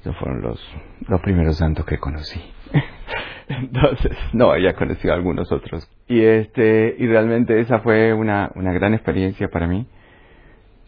Esos 0.00 0.16
fueron 0.16 0.42
los, 0.42 0.60
los 1.06 1.20
primeros 1.20 1.56
santos 1.56 1.86
que 1.86 1.98
conocí. 1.98 2.40
Entonces, 3.48 4.16
no, 4.32 4.50
había 4.50 4.74
conocido 4.74 5.12
a 5.12 5.16
algunos 5.16 5.52
otros. 5.52 5.88
Y 6.08 6.22
este, 6.22 6.96
y 6.98 7.06
realmente 7.06 7.60
esa 7.60 7.78
fue 7.80 8.12
una, 8.12 8.50
una 8.56 8.72
gran 8.72 8.94
experiencia 8.94 9.48
para 9.48 9.68
mí, 9.68 9.86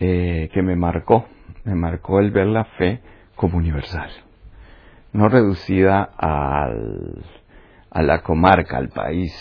eh, 0.00 0.50
que 0.52 0.62
me 0.62 0.74
marcó, 0.74 1.28
me 1.64 1.74
marcó 1.74 2.20
el 2.20 2.30
ver 2.30 2.46
la 2.46 2.64
fe 2.64 3.00
como 3.34 3.58
universal. 3.58 4.10
No 5.12 5.28
reducida 5.28 6.02
al, 6.02 7.24
a 7.90 8.02
la 8.02 8.22
comarca, 8.22 8.78
al 8.78 8.88
país, 8.88 9.32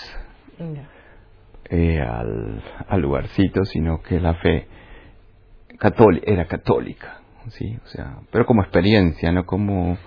eh, 1.70 2.00
al, 2.00 2.64
al 2.88 3.02
lugarcito, 3.02 3.66
sino 3.66 4.02
que 4.02 4.20
la 4.20 4.36
fe 4.36 4.68
era 6.26 6.46
católica, 6.46 7.20
sí, 7.50 7.78
o 7.84 7.88
sea, 7.88 8.20
pero 8.32 8.46
como 8.46 8.62
experiencia, 8.62 9.32
no 9.34 9.46
como 9.46 9.98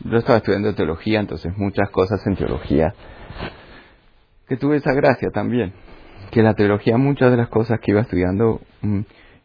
yo 0.00 0.18
estaba 0.18 0.38
estudiando 0.38 0.74
teología, 0.74 1.20
entonces 1.20 1.56
muchas 1.56 1.88
cosas 1.90 2.26
en 2.26 2.36
teología 2.36 2.92
que 4.46 4.56
tuve 4.56 4.76
esa 4.76 4.92
gracia 4.92 5.30
también, 5.30 5.72
que 6.30 6.42
la 6.42 6.54
teología 6.54 6.98
muchas 6.98 7.30
de 7.30 7.38
las 7.38 7.48
cosas 7.48 7.80
que 7.80 7.92
iba 7.92 8.02
estudiando 8.02 8.60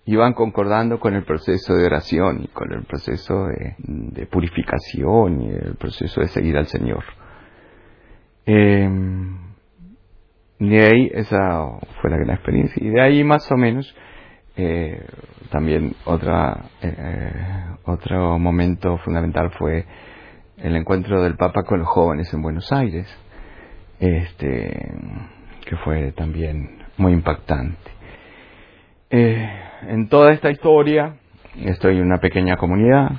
iban 0.08 0.34
concordando 0.34 1.00
con 1.00 1.14
el 1.14 1.24
proceso 1.24 1.76
de 1.76 1.86
oración 1.86 2.44
y 2.44 2.48
con 2.48 2.72
el 2.74 2.84
proceso 2.84 3.46
de, 3.48 4.26
purificación 4.26 5.42
y 5.42 5.50
el 5.50 5.76
proceso 5.76 6.22
de 6.22 6.28
seguir 6.28 6.58
al 6.58 6.68
Señor. 6.68 7.04
Eh, 8.46 8.90
de 10.60 10.86
ahí 10.86 11.12
esa 11.14 11.68
fue 12.02 12.10
la 12.10 12.18
gran 12.18 12.32
experiencia 12.32 12.84
y 12.84 12.90
de 12.90 13.02
ahí 13.02 13.24
más 13.24 13.52
o 13.52 13.58
menos 13.58 13.94
eh, 14.56 15.06
también 15.52 15.94
otra 16.06 16.64
eh, 16.82 17.76
otro 17.84 18.40
momento 18.40 18.98
fundamental 19.00 19.52
fue 19.52 19.86
el 20.58 20.76
encuentro 20.76 21.22
del 21.22 21.36
Papa 21.36 21.64
con 21.64 21.80
los 21.80 21.88
jóvenes 21.88 22.34
en 22.34 22.42
Buenos 22.42 22.72
Aires, 22.72 23.08
este, 24.00 24.92
que 25.66 25.76
fue 25.78 26.12
también 26.14 26.80
muy 26.98 27.14
impactante. 27.14 27.92
Eh, 29.10 29.67
en 29.98 30.10
toda 30.10 30.32
esta 30.32 30.52
historia 30.52 31.16
estoy 31.60 31.98
en 31.98 32.04
una 32.04 32.20
pequeña 32.20 32.56
comunidad. 32.58 33.14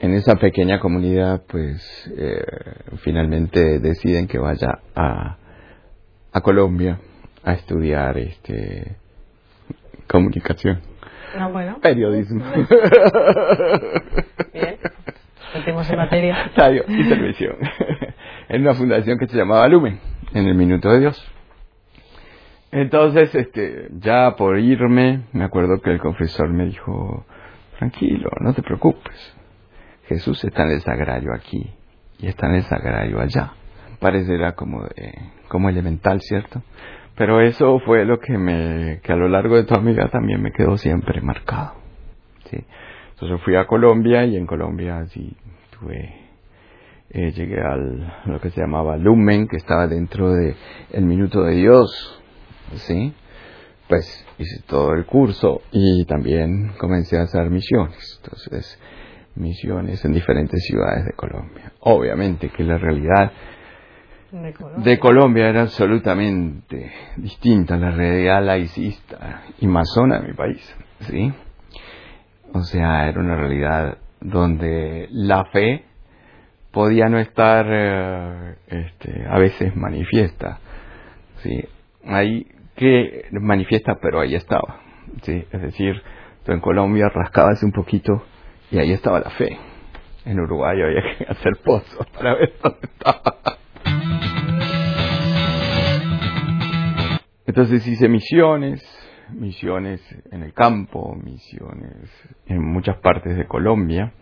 En 0.00 0.12
esa 0.14 0.34
pequeña 0.34 0.80
comunidad, 0.80 1.42
pues, 1.46 2.12
eh, 2.16 2.42
finalmente 3.04 3.78
deciden 3.78 4.26
que 4.26 4.38
vaya 4.38 4.80
a, 4.96 5.36
a 6.32 6.40
Colombia 6.40 6.98
a 7.44 7.52
estudiar 7.52 8.18
este 8.18 8.96
comunicación. 10.08 10.80
Ah, 11.38 11.46
bueno. 11.46 11.78
Periodismo. 11.80 12.44
Bien. 14.52 14.78
Metimos 15.54 15.88
en 15.90 15.96
materia. 15.96 16.50
Radio 16.56 16.84
y 16.88 17.08
televisión. 17.08 17.56
en 18.48 18.62
una 18.62 18.74
fundación 18.74 19.16
que 19.16 19.28
se 19.28 19.36
llamaba 19.36 19.68
Lumen, 19.68 20.00
en 20.34 20.46
el 20.46 20.56
Minuto 20.56 20.90
de 20.90 21.00
Dios. 21.00 21.32
Entonces, 22.72 23.34
este, 23.34 23.88
ya 23.98 24.36
por 24.36 24.58
irme, 24.58 25.22
me 25.32 25.44
acuerdo 25.44 25.80
que 25.80 25.90
el 25.90 25.98
confesor 25.98 26.50
me 26.50 26.66
dijo, 26.66 27.24
tranquilo, 27.78 28.30
no 28.40 28.54
te 28.54 28.62
preocupes. 28.62 29.36
Jesús 30.06 30.44
está 30.44 30.62
en 30.64 30.72
el 30.72 30.80
sagrario 30.80 31.32
aquí 31.34 31.70
y 32.18 32.26
está 32.26 32.46
en 32.48 32.56
el 32.56 32.62
sagrario 32.62 33.20
allá. 33.20 33.52
Parecerá 33.98 34.52
como, 34.52 34.84
como 35.48 35.68
elemental, 35.68 36.20
¿cierto? 36.20 36.62
Pero 37.16 37.40
eso 37.40 37.80
fue 37.80 38.04
lo 38.04 38.18
que 38.18 38.38
me, 38.38 39.00
que 39.02 39.12
a 39.12 39.16
lo 39.16 39.28
largo 39.28 39.56
de 39.56 39.64
toda 39.64 39.82
mi 39.82 39.92
vida 39.92 40.08
también 40.08 40.40
me 40.40 40.52
quedó 40.52 40.76
siempre 40.76 41.20
marcado. 41.20 41.74
¿sí? 42.50 42.64
Entonces 43.10 43.42
fui 43.44 43.56
a 43.56 43.66
Colombia 43.66 44.24
y 44.24 44.36
en 44.36 44.46
Colombia 44.46 44.98
así 45.00 45.36
tuve, 45.78 46.14
eh, 47.10 47.32
llegué 47.32 47.60
al 47.60 48.22
lo 48.24 48.40
que 48.40 48.50
se 48.50 48.62
llamaba 48.62 48.96
Lumen, 48.96 49.48
que 49.48 49.56
estaba 49.56 49.86
dentro 49.86 50.32
de 50.32 50.56
el 50.92 51.04
Minuto 51.04 51.42
de 51.42 51.56
Dios, 51.56 52.19
¿sí? 52.76 53.14
Pues 53.88 54.26
hice 54.38 54.62
todo 54.66 54.92
el 54.92 55.04
curso 55.04 55.62
y 55.72 56.04
también 56.04 56.72
comencé 56.78 57.18
a 57.18 57.22
hacer 57.22 57.50
misiones. 57.50 58.20
Entonces, 58.22 58.78
misiones 59.34 60.04
en 60.04 60.12
diferentes 60.12 60.64
ciudades 60.64 61.04
de 61.04 61.12
Colombia. 61.12 61.72
Obviamente 61.80 62.50
que 62.50 62.62
la 62.62 62.78
realidad 62.78 63.32
De 64.30 64.52
Colombia. 64.52 64.84
de 64.84 64.98
Colombia 64.98 65.48
era 65.48 65.62
absolutamente 65.62 66.92
distinta 67.16 67.74
a 67.74 67.78
la 67.78 67.90
realidad 67.90 68.44
laicista 68.44 69.42
y 69.60 69.66
masona 69.66 70.20
de 70.20 70.28
mi 70.28 70.34
país, 70.34 70.76
¿sí? 71.00 71.32
O 72.52 72.62
sea, 72.62 73.08
era 73.08 73.20
una 73.20 73.36
realidad 73.36 73.98
donde 74.20 75.08
la 75.10 75.44
fe 75.46 75.84
podía 76.70 77.08
no 77.08 77.18
estar 77.18 77.66
eh, 77.68 78.56
este, 78.68 79.26
a 79.28 79.38
veces 79.38 79.74
manifiesta. 79.76 80.58
¿sí? 81.42 81.64
Ahí 82.04 82.46
que 82.80 83.26
manifiesta, 83.32 83.98
pero 84.00 84.20
ahí 84.20 84.34
estaba. 84.34 84.80
¿sí? 85.22 85.44
Es 85.52 85.60
decir, 85.60 86.02
en 86.46 86.60
Colombia 86.60 87.10
rascabas 87.10 87.62
un 87.62 87.72
poquito 87.72 88.24
y 88.70 88.78
ahí 88.78 88.90
estaba 88.92 89.20
la 89.20 89.28
fe. 89.30 89.58
En 90.24 90.40
Uruguay 90.40 90.80
había 90.80 91.02
que 91.02 91.24
hacer 91.28 91.52
pozos 91.62 92.06
para 92.08 92.34
ver 92.34 92.54
dónde 92.62 92.80
estaba. 92.82 93.34
Entonces 97.46 97.86
hice 97.86 98.08
misiones, 98.08 98.82
misiones 99.30 100.00
en 100.32 100.42
el 100.42 100.54
campo, 100.54 101.14
misiones 101.22 102.10
en 102.46 102.64
muchas 102.64 102.96
partes 103.00 103.36
de 103.36 103.46
Colombia, 103.46 104.14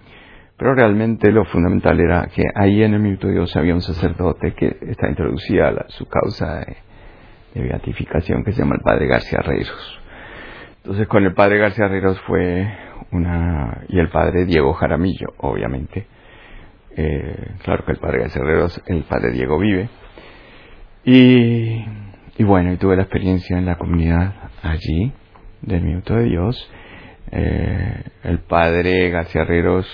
pero 0.56 0.74
realmente 0.74 1.30
lo 1.30 1.44
fundamental 1.44 2.00
era 2.00 2.26
que 2.34 2.42
ahí 2.56 2.82
en 2.82 2.94
el 2.94 3.00
Minuto 3.00 3.28
de 3.28 3.34
Dios 3.34 3.54
había 3.54 3.74
un 3.74 3.82
sacerdote 3.82 4.54
que 4.54 4.78
está 4.88 5.08
introducida 5.08 5.68
a 5.68 5.88
su 5.90 6.06
causa 6.06 6.60
de, 6.60 6.87
beatificación 7.62 8.44
que 8.44 8.52
se 8.52 8.62
llama 8.62 8.76
el 8.76 8.82
Padre 8.82 9.06
García 9.06 9.40
Reiros. 9.40 10.00
Entonces 10.78 11.06
con 11.08 11.24
el 11.24 11.34
Padre 11.34 11.58
García 11.58 11.88
Reiros 11.88 12.20
fue 12.22 12.66
una... 13.12 13.84
y 13.88 13.98
el 13.98 14.08
Padre 14.08 14.44
Diego 14.44 14.72
Jaramillo, 14.74 15.34
obviamente. 15.38 16.06
Eh, 16.96 17.54
claro 17.62 17.84
que 17.84 17.92
el 17.92 17.98
Padre 17.98 18.20
García 18.20 18.42
Reiros, 18.42 18.82
el 18.86 19.02
Padre 19.04 19.32
Diego 19.32 19.58
vive. 19.58 19.88
Y 21.04 21.84
y 22.38 22.44
bueno, 22.44 22.72
y 22.72 22.76
tuve 22.76 22.94
la 22.94 23.02
experiencia 23.02 23.58
en 23.58 23.66
la 23.66 23.78
comunidad 23.78 24.32
allí, 24.62 25.12
del 25.60 25.82
Minuto 25.82 26.14
de 26.14 26.22
Dios. 26.22 26.70
Eh, 27.32 28.04
el 28.22 28.38
padre 28.38 29.10
García 29.10 29.42
Herreros 29.42 29.88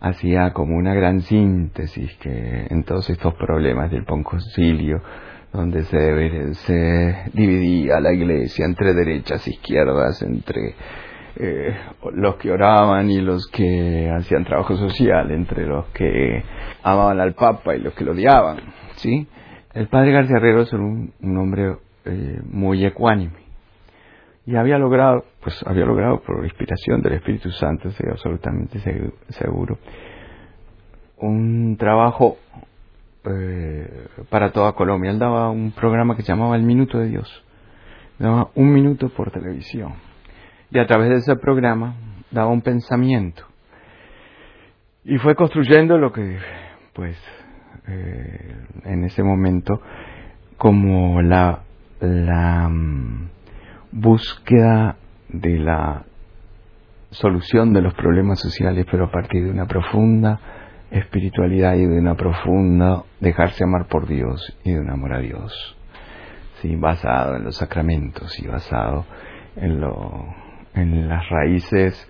hacía 0.00 0.52
como 0.52 0.76
una 0.76 0.94
gran 0.94 1.20
síntesis 1.20 2.12
que 2.16 2.66
en 2.68 2.82
todos 2.82 3.08
estos 3.08 3.34
problemas 3.34 3.92
del 3.92 4.04
ponconcilio, 4.04 5.00
donde 5.52 5.84
se, 5.84 6.54
se 6.54 7.30
dividía 7.32 8.00
la 8.00 8.12
iglesia 8.12 8.66
entre 8.66 8.94
derechas 8.94 9.46
e 9.46 9.50
izquierdas, 9.50 10.22
entre 10.22 10.74
eh, 11.36 11.76
los 12.12 12.36
que 12.36 12.50
oraban 12.50 13.10
y 13.10 13.20
los 13.20 13.46
que 13.48 14.10
hacían 14.10 14.44
trabajo 14.44 14.76
social, 14.76 15.30
entre 15.30 15.66
los 15.66 15.86
que 15.86 16.42
amaban 16.82 17.20
al 17.20 17.34
Papa 17.34 17.76
y 17.76 17.80
los 17.80 17.94
que 17.94 18.04
lo 18.04 18.12
odiaban, 18.12 18.58
¿sí? 18.96 19.26
El 19.74 19.88
padre 19.88 20.12
García 20.12 20.36
Herrero 20.38 20.62
es 20.62 20.72
un, 20.72 21.12
hombre 21.22 21.76
eh, 22.04 22.40
muy 22.50 22.84
ecuánime 22.84 23.48
y 24.48 24.56
había 24.56 24.78
logrado, 24.78 25.26
pues 25.42 25.62
había 25.66 25.84
logrado 25.84 26.20
por 26.22 26.42
inspiración 26.42 27.02
del 27.02 27.14
Espíritu 27.14 27.50
Santo, 27.50 27.88
estoy 27.88 28.10
absolutamente 28.10 28.80
seguro, 29.28 29.78
un 31.18 31.76
trabajo 31.78 32.38
eh, 33.30 34.08
para 34.30 34.52
toda 34.52 34.72
Colombia. 34.72 35.10
Él 35.10 35.18
daba 35.18 35.50
un 35.50 35.72
programa 35.72 36.16
que 36.16 36.22
se 36.22 36.32
llamaba 36.32 36.56
El 36.56 36.62
Minuto 36.62 36.98
de 36.98 37.08
Dios. 37.08 37.44
Daba 38.18 38.50
un 38.54 38.72
minuto 38.72 39.08
por 39.10 39.30
televisión. 39.30 39.94
Y 40.70 40.78
a 40.78 40.86
través 40.86 41.08
de 41.10 41.16
ese 41.16 41.36
programa 41.36 41.94
daba 42.30 42.48
un 42.48 42.62
pensamiento. 42.62 43.44
Y 45.04 45.18
fue 45.18 45.34
construyendo 45.34 45.96
lo 45.98 46.12
que, 46.12 46.38
pues, 46.92 47.16
eh, 47.86 48.56
en 48.84 49.04
ese 49.04 49.22
momento 49.22 49.80
como 50.58 51.22
la, 51.22 51.62
mm, 52.00 53.28
búsqueda 53.92 54.96
de 55.28 55.58
la 55.58 56.04
solución 57.10 57.72
de 57.72 57.80
los 57.80 57.94
problemas 57.94 58.40
sociales, 58.40 58.84
pero 58.90 59.06
a 59.06 59.10
partir 59.10 59.44
de 59.44 59.50
una 59.50 59.66
profunda 59.66 60.57
espiritualidad 60.90 61.74
y 61.74 61.86
de 61.86 61.98
una 61.98 62.14
profunda 62.14 63.04
dejarse 63.20 63.64
amar 63.64 63.86
por 63.86 64.06
Dios 64.06 64.56
y 64.64 64.72
de 64.72 64.80
un 64.80 64.90
amor 64.90 65.12
a 65.14 65.20
Dios, 65.20 65.76
¿sí? 66.60 66.76
basado 66.76 67.36
en 67.36 67.44
los 67.44 67.56
sacramentos 67.56 68.38
y 68.38 68.46
basado 68.46 69.04
en, 69.56 69.80
lo, 69.80 70.26
en 70.74 71.08
las 71.08 71.28
raíces 71.28 72.08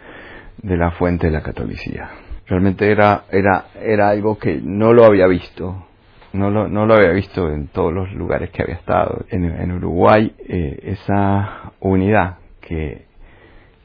de 0.62 0.76
la 0.76 0.92
fuente 0.92 1.26
de 1.26 1.32
la 1.32 1.42
catolicidad. 1.42 2.08
Realmente 2.46 2.90
era, 2.90 3.24
era, 3.30 3.66
era 3.80 4.08
algo 4.08 4.38
que 4.38 4.60
no 4.62 4.92
lo 4.92 5.04
había 5.04 5.26
visto, 5.26 5.86
no 6.32 6.50
lo, 6.50 6.68
no 6.68 6.86
lo 6.86 6.94
había 6.94 7.10
visto 7.10 7.50
en 7.50 7.68
todos 7.68 7.92
los 7.92 8.12
lugares 8.12 8.50
que 8.50 8.62
había 8.62 8.76
estado. 8.76 9.24
En, 9.28 9.44
en 9.44 9.72
Uruguay, 9.72 10.34
eh, 10.48 10.78
esa 10.82 11.72
unidad 11.80 12.38
que 12.60 13.07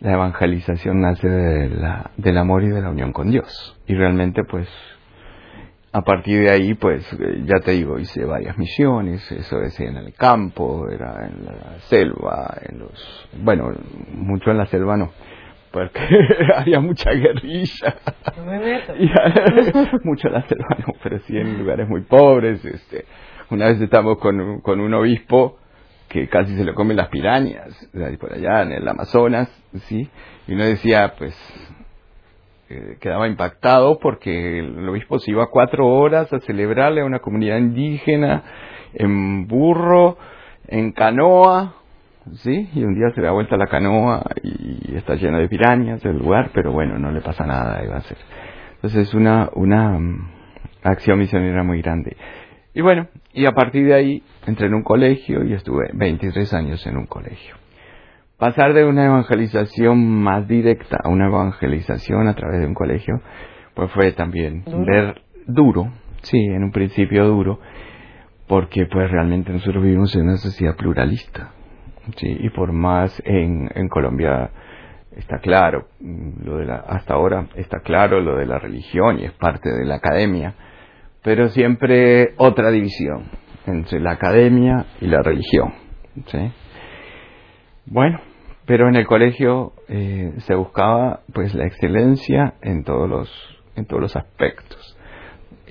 la 0.04 0.14
evangelización 0.14 1.00
nace 1.00 1.30
de 1.30 1.70
la, 1.70 2.12
del 2.18 2.38
amor 2.38 2.64
y 2.64 2.68
de 2.68 2.82
la 2.82 2.90
unión 2.90 3.14
con 3.14 3.32
Dios. 3.32 3.80
Y 3.88 3.96
realmente, 3.96 4.44
pues, 4.44 4.68
a 5.94 6.02
partir 6.02 6.42
de 6.42 6.52
ahí, 6.52 6.74
pues, 6.74 7.02
eh, 7.14 7.44
ya 7.46 7.62
te 7.64 7.72
digo, 7.72 7.98
hice 7.98 8.26
varias 8.26 8.58
misiones, 8.58 9.32
eso 9.32 9.60
decía 9.60 9.88
en 9.88 9.96
el 9.96 10.14
campo, 10.14 10.90
era 10.90 11.26
en 11.26 11.46
la 11.46 11.80
selva, 11.88 12.54
en 12.70 12.80
los, 12.80 13.30
bueno, 13.42 13.72
mucho 14.12 14.52
en 14.52 14.58
la 14.58 14.66
selva 14.66 14.98
no, 14.98 15.12
porque 15.72 16.02
había 16.58 16.82
mucha 16.82 17.12
guerrilla. 17.12 17.96
No 18.36 18.46
me 18.46 18.60
meto. 18.60 18.94
mucho 20.04 20.28
la 20.28 20.46
selva, 20.50 20.78
no, 20.86 20.96
pero 21.02 21.20
sí 21.20 21.38
en 21.38 21.60
lugares 21.60 21.88
muy 21.88 22.02
pobres. 22.02 22.64
Este, 22.66 23.06
una 23.52 23.68
vez 23.68 23.80
estábamos 23.80 24.18
con, 24.18 24.60
con 24.60 24.82
un 24.82 24.94
obispo 24.94 25.60
que 26.14 26.30
casi 26.30 26.56
se 26.56 26.64
lo 26.64 26.76
comen 26.76 26.96
las 26.96 27.10
pirañas, 27.10 27.90
por 28.20 28.34
allá 28.34 28.62
en 28.62 28.72
el 28.74 28.88
Amazonas, 28.88 29.50
¿sí? 29.88 30.08
Y 30.48 30.54
uno 30.54 30.64
decía, 30.64 31.16
pues, 31.18 31.36
eh, 32.70 32.98
quedaba 33.02 33.28
impactado 33.28 33.98
porque 33.98 34.60
el 34.60 34.88
obispo 34.88 35.18
se 35.18 35.32
iba 35.32 35.50
cuatro 35.50 35.88
horas 35.88 36.32
a 36.32 36.40
celebrarle 36.42 37.02
a 37.02 37.06
una 37.06 37.18
comunidad 37.18 37.58
indígena 37.58 38.44
en 38.94 39.48
burro, 39.48 40.20
en 40.68 40.92
canoa, 40.92 41.78
¿sí? 42.34 42.70
Y 42.76 42.84
un 42.84 42.94
día 42.94 43.10
se 43.16 43.22
da 43.22 43.32
vuelta 43.32 43.58
la 43.58 43.66
canoa 43.66 44.24
y 44.44 44.96
está 44.96 45.16
llena 45.16 45.40
de 45.40 45.50
pirañas 45.50 46.06
el 46.06 46.20
lugar, 46.20 46.52
pero 46.54 46.72
bueno, 46.72 47.00
no 47.00 47.12
le 47.12 47.22
pasa 47.22 47.44
nada, 47.44 47.84
iba 47.84 47.98
a 47.98 48.02
ser. 48.02 48.18
Entonces 48.76 49.08
es 49.08 49.14
una, 49.16 49.50
una 49.56 49.98
mm, 49.98 50.30
acción 50.84 51.18
misionera 51.18 51.64
muy 51.64 51.82
grande. 51.82 52.16
Y 52.74 52.82
bueno, 52.82 53.08
y 53.34 53.46
a 53.46 53.52
partir 53.52 53.86
de 53.86 53.94
ahí 53.94 54.24
entré 54.46 54.68
en 54.68 54.74
un 54.74 54.84
colegio 54.84 55.44
y 55.44 55.54
estuve 55.54 55.90
23 55.94 56.54
años 56.54 56.86
en 56.88 56.98
un 56.98 57.06
colegio. 57.06 57.56
Pasar 58.38 58.74
de 58.74 58.84
una 58.86 59.06
evangelización 59.06 60.22
más 60.22 60.48
directa 60.48 60.98
a 61.04 61.10
una 61.10 61.28
evangelización 61.28 62.28
a 62.28 62.36
través 62.36 62.62
de 62.62 62.68
un 62.68 62.74
colegio, 62.74 63.22
pues 63.76 63.92
fue 63.92 64.12
también 64.14 64.64
ver 64.86 65.22
duro, 65.46 65.92
sí, 66.24 66.38
en 66.38 66.64
un 66.64 66.72
principio 66.72 67.26
duro, 67.26 67.60
porque 68.48 68.86
pues 68.88 69.10
realmente 69.10 69.52
nosotros 69.52 69.84
vivimos 69.84 70.16
en 70.16 70.24
una 70.24 70.38
sociedad 70.38 70.76
pluralista 70.76 71.52
Sí, 72.18 72.38
y 72.40 72.50
por 72.50 72.74
más 72.74 73.22
en, 73.26 73.70
en 73.74 73.88
Colombia 73.88 74.52
está 75.16 75.40
claro, 75.40 75.88
lo 76.02 76.58
de 76.58 76.66
la, 76.66 76.76
hasta 76.76 77.14
ahora 77.14 77.48
está 77.56 77.80
claro 77.80 78.20
lo 78.20 78.36
de 78.36 78.46
la 78.46 78.60
religión 78.60 79.20
y 79.20 79.26
es 79.26 79.32
parte 79.34 79.70
de 79.70 79.86
la 79.86 79.96
academia, 79.96 80.54
pero 81.24 81.50
siempre 81.50 82.34
otra 82.38 82.72
división 82.72 83.30
entre 83.66 84.00
la 84.00 84.12
academia 84.12 84.86
y 85.02 85.08
la 85.08 85.22
religión. 85.22 85.74
¿sí? 86.28 86.52
Bueno, 87.86 88.20
pero 88.66 88.88
en 88.88 88.96
el 88.96 89.06
colegio 89.06 89.74
eh, 89.88 90.34
se 90.40 90.56
buscaba 90.56 91.22
pues 91.34 91.54
la 91.54 91.66
excelencia 91.66 92.56
en 92.62 92.84
todos 92.84 93.10
los 93.10 93.50
en 93.76 93.86
todos 93.86 94.02
los 94.02 94.16
aspectos 94.16 94.98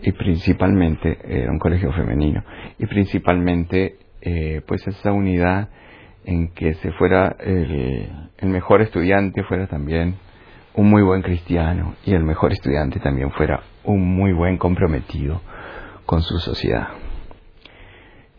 y 0.03 0.13
principalmente 0.13 1.19
era 1.25 1.51
un 1.51 1.59
colegio 1.59 1.93
femenino 1.93 2.43
y 2.79 2.87
principalmente 2.87 3.97
eh, 4.21 4.61
pues 4.67 4.87
esa 4.87 5.13
unidad 5.13 5.69
en 6.25 6.53
que 6.53 6.75
se 6.75 6.93
fuera 6.93 7.37
el, 7.41 8.09
mejor 8.43 8.83
estudiante 8.83 9.43
fuera 9.45 9.67
también 9.69 10.17
un 10.75 10.89
muy 10.89 11.03
buen 11.03 11.23
cristiano 11.23 11.95
y 12.05 12.15
el 12.15 12.25
mejor 12.25 12.53
estudiante 12.53 13.01
también 13.01 13.31
fuera 13.33 13.63
un 13.85 14.17
muy 14.17 14.33
buen 14.33 14.59
comprometido 14.59 15.41
con 16.07 16.23
su 16.23 16.39
sociedad. 16.39 16.89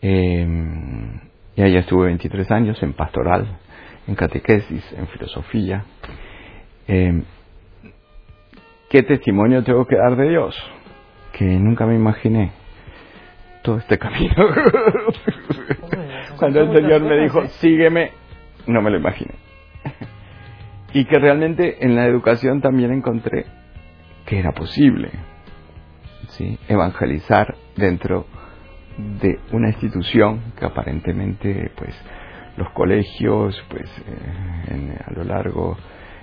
Em, 0.02 1.20
y 1.56 1.62
allá 1.62 1.80
estuve 1.80 2.06
23 2.06 2.50
años 2.50 2.82
en 2.82 2.92
pastoral, 2.92 3.46
en 4.06 4.14
catequesis, 4.14 4.84
en 4.92 5.06
filosofía. 5.08 5.84
Em, 6.86 7.24
¿Qué 8.90 9.02
testimonio 9.02 9.64
tengo 9.64 9.86
que 9.86 9.96
dar 9.96 10.16
de 10.16 10.28
Dios? 10.28 10.56
Que 11.32 11.44
nunca 11.44 11.86
me 11.86 11.94
imaginé 11.94 12.52
todo 13.62 13.78
este 13.78 13.98
camino. 13.98 14.34
Cuando 16.38 16.60
el 16.60 16.72
Señor 16.72 17.00
me 17.00 17.16
dijo, 17.22 17.46
sígueme, 17.46 18.12
no 18.66 18.82
me 18.82 18.90
lo 18.90 18.98
imaginé. 18.98 19.34
Y 20.94 21.04
que 21.04 21.18
realmente 21.18 21.84
en 21.84 21.94
la 21.96 22.06
educación 22.06 22.60
también 22.62 22.92
encontré 22.92 23.44
que 24.24 24.38
era 24.38 24.52
posible 24.52 25.10
evangelizar 26.68 27.54
dentro 27.76 28.26
de 29.20 29.38
una 29.52 29.68
institución 29.68 30.52
que 30.58 30.64
aparentemente 30.64 31.70
pues 31.76 31.94
los 32.56 32.70
colegios 32.70 33.60
pues 33.68 33.90
eh, 34.06 34.98
a 35.04 35.12
lo 35.12 35.24
largo 35.24 35.76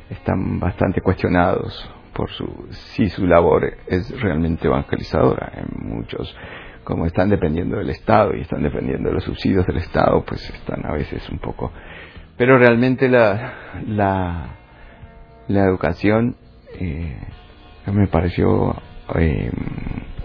están 0.10 0.60
bastante 0.60 1.02
cuestionados 1.02 1.90
por 2.14 2.30
su 2.30 2.68
si 2.72 3.10
su 3.10 3.26
labor 3.26 3.74
es 3.88 4.22
realmente 4.22 4.68
evangelizadora. 4.68 5.52
En 5.56 5.90
muchos 5.90 6.36
como 6.84 7.06
están 7.06 7.30
dependiendo 7.30 7.78
del 7.78 7.90
Estado 7.90 8.36
y 8.36 8.42
están 8.42 8.64
dependiendo 8.64 9.10
de 9.10 9.16
los 9.16 9.24
subsidios 9.24 9.66
del 9.68 9.78
Estado 9.78 10.24
pues 10.26 10.50
están 10.50 10.86
a 10.86 10.94
veces 10.94 11.30
un 11.30 11.40
poco 11.40 11.72
pero 12.38 12.58
realmente 12.58 13.08
la 13.08 13.84
la, 13.88 14.61
la 15.54 15.66
educación 15.66 16.36
eh, 16.80 17.18
me 17.88 18.08
pareció 18.08 18.76
eh, 19.16 19.52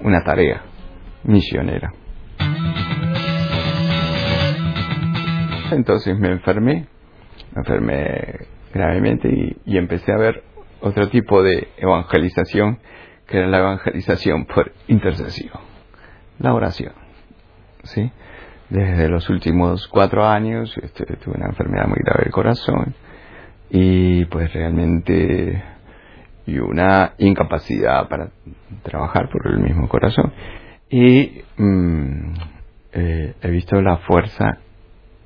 una 0.03 0.23
tarea 0.23 0.63
misionera 1.25 1.93
entonces 5.71 6.19
me 6.19 6.29
enfermé 6.31 6.87
me 7.53 7.61
enfermé 7.61 8.47
gravemente 8.77 9.29
y, 9.65 9.77
empecé 9.77 10.13
a 10.13 10.19
ver 10.19 10.43
otro 10.81 11.09
tipo 11.09 11.43
de 11.43 11.69
evangelización 11.79 12.79
que 13.27 13.39
era 13.39 13.49
la 13.49 13.59
evangelización 13.59 14.45
por 14.47 14.73
intercesión, 14.87 15.59
la 16.39 16.55
oración. 16.55 16.93
¿sí? 17.83 18.13
Desde 18.69 19.09
los 19.09 19.29
últimos 19.31 19.89
cuatro 19.89 20.27
años 20.27 20.77
este, 20.83 21.05
tuve 21.17 21.37
una 21.37 21.47
enfermedad 21.47 21.87
muy 21.89 21.99
grave 22.05 22.25
del 22.25 22.33
corazón 22.33 22.95
y 23.71 24.25
pues 24.27 24.53
realmente 24.53 25.63
y 26.47 26.59
una 26.59 27.15
incapacidad 27.19 28.09
para 28.09 28.31
trabajar 28.83 29.29
por 29.29 29.47
el 29.49 29.59
mismo 29.59 29.89
corazón 29.89 30.33
y 30.89 31.43
mmm, 31.57 32.35
eh, 32.93 33.35
he 33.43 33.51
visto 33.51 33.81
la 33.83 33.99
fuerza 33.99 34.59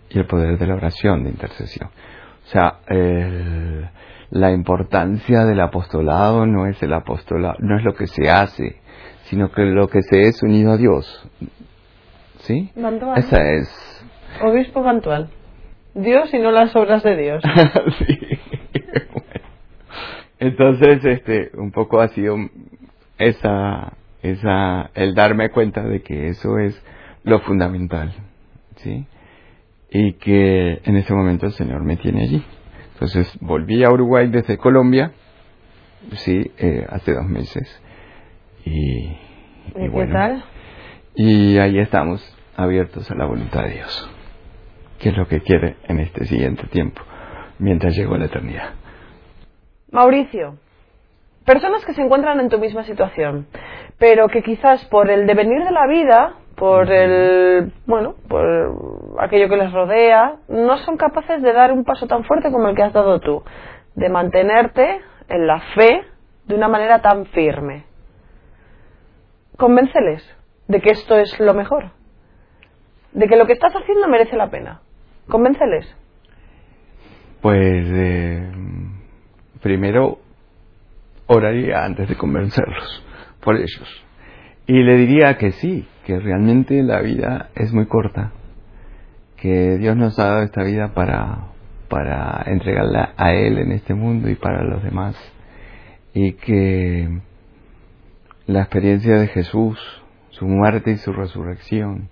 y 0.08 0.18
el 0.18 0.26
poder 0.26 0.58
de 0.58 0.66
la 0.66 0.74
oración 0.74 1.24
de 1.24 1.30
intercesión. 1.30 1.88
O 1.88 2.48
sea, 2.48 2.80
el, 2.88 3.88
la 4.30 4.50
importancia 4.50 5.44
del 5.44 5.60
apostolado 5.60 6.46
no 6.46 6.66
es 6.66 6.82
el 6.82 6.92
apostolado, 6.92 7.56
no 7.60 7.76
es 7.78 7.84
lo 7.84 7.94
que 7.94 8.06
se 8.06 8.28
hace, 8.28 8.80
sino 9.24 9.52
que 9.52 9.62
lo 9.62 9.88
que 9.88 10.02
se 10.02 10.22
es 10.22 10.42
unido 10.42 10.72
a 10.72 10.76
Dios. 10.76 11.28
¿Sí? 12.38 12.70
Bantual. 12.74 13.18
Esa 13.18 13.50
es. 13.52 14.04
Obispo 14.42 14.82
Bantual. 14.82 15.28
Dios 15.94 16.32
y 16.32 16.38
no 16.38 16.50
las 16.52 16.74
obras 16.74 17.02
de 17.02 17.16
Dios. 17.16 17.42
sí. 17.98 18.18
Entonces, 20.40 21.04
este, 21.04 21.50
un 21.54 21.70
poco 21.70 22.00
ha 22.00 22.08
sido 22.08 22.36
esa, 23.18 23.92
esa, 24.22 24.90
el 24.94 25.14
darme 25.14 25.50
cuenta 25.50 25.82
de 25.82 26.00
que 26.02 26.28
eso 26.28 26.58
es 26.58 26.82
lo 27.24 27.40
fundamental, 27.40 28.14
¿sí? 28.76 29.06
Y 29.90 30.14
que 30.14 30.80
en 30.82 30.96
ese 30.96 31.12
momento 31.12 31.46
el 31.46 31.52
Señor 31.52 31.84
me 31.84 31.96
tiene 31.98 32.22
allí. 32.22 32.42
Entonces 32.94 33.30
volví 33.40 33.84
a 33.84 33.90
Uruguay 33.90 34.28
desde 34.28 34.56
Colombia, 34.56 35.12
sí, 36.12 36.50
eh, 36.56 36.86
hace 36.88 37.12
dos 37.12 37.26
meses. 37.26 37.82
Y, 38.64 38.70
¿Y, 38.72 39.14
y 39.68 39.72
qué 39.74 39.88
bueno, 39.88 40.12
tal? 40.14 40.44
y 41.14 41.58
ahí 41.58 41.78
estamos 41.78 42.22
abiertos 42.56 43.10
a 43.10 43.14
la 43.14 43.26
voluntad 43.26 43.64
de 43.64 43.74
Dios, 43.74 44.10
que 44.98 45.10
es 45.10 45.16
lo 45.18 45.28
que 45.28 45.40
quiere 45.40 45.76
en 45.86 46.00
este 46.00 46.24
siguiente 46.24 46.66
tiempo, 46.68 47.02
mientras 47.58 47.94
llego 47.94 48.14
a 48.14 48.18
la 48.18 48.26
eternidad. 48.26 48.79
Mauricio, 49.90 50.56
personas 51.44 51.84
que 51.84 51.94
se 51.94 52.02
encuentran 52.02 52.38
en 52.40 52.48
tu 52.48 52.58
misma 52.58 52.84
situación, 52.84 53.46
pero 53.98 54.28
que 54.28 54.42
quizás 54.42 54.84
por 54.86 55.10
el 55.10 55.26
devenir 55.26 55.64
de 55.64 55.72
la 55.72 55.86
vida, 55.86 56.34
por 56.54 56.92
el, 56.92 57.72
bueno, 57.86 58.14
por 58.28 59.16
aquello 59.18 59.48
que 59.48 59.56
les 59.56 59.72
rodea, 59.72 60.36
no 60.48 60.76
son 60.78 60.96
capaces 60.96 61.42
de 61.42 61.52
dar 61.52 61.72
un 61.72 61.84
paso 61.84 62.06
tan 62.06 62.24
fuerte 62.24 62.52
como 62.52 62.68
el 62.68 62.76
que 62.76 62.82
has 62.82 62.92
dado 62.92 63.18
tú, 63.20 63.42
de 63.94 64.08
mantenerte 64.08 65.00
en 65.28 65.46
la 65.46 65.60
fe 65.74 66.04
de 66.46 66.54
una 66.54 66.68
manera 66.68 67.02
tan 67.02 67.26
firme. 67.26 67.84
Convénceles 69.56 70.24
de 70.68 70.80
que 70.80 70.90
esto 70.90 71.16
es 71.16 71.38
lo 71.40 71.54
mejor, 71.54 71.90
de 73.12 73.26
que 73.26 73.36
lo 73.36 73.46
que 73.46 73.54
estás 73.54 73.74
haciendo 73.74 74.06
merece 74.08 74.36
la 74.36 74.50
pena. 74.50 74.82
Convénceles. 75.28 75.96
Pues 77.40 77.86
eh, 77.88 78.50
primero 79.62 80.18
oraría 81.26 81.84
antes 81.84 82.08
de 82.08 82.16
convencerlos 82.16 83.04
por 83.40 83.56
ellos. 83.56 84.04
Y 84.66 84.82
le 84.82 84.96
diría 84.96 85.36
que 85.36 85.52
sí, 85.52 85.86
que 86.04 86.18
realmente 86.18 86.82
la 86.82 87.00
vida 87.00 87.50
es 87.54 87.72
muy 87.72 87.86
corta, 87.86 88.32
que 89.36 89.78
Dios 89.78 89.96
nos 89.96 90.18
ha 90.18 90.26
dado 90.26 90.42
esta 90.42 90.62
vida 90.62 90.92
para, 90.94 91.48
para 91.88 92.42
entregarla 92.46 93.14
a 93.16 93.32
Él 93.32 93.58
en 93.58 93.72
este 93.72 93.94
mundo 93.94 94.28
y 94.28 94.34
para 94.34 94.62
los 94.62 94.82
demás. 94.82 95.16
Y 96.14 96.32
que 96.32 97.20
la 98.46 98.60
experiencia 98.60 99.18
de 99.18 99.28
Jesús, 99.28 99.78
su 100.30 100.46
muerte 100.46 100.92
y 100.92 100.96
su 100.96 101.12
resurrección, 101.12 102.08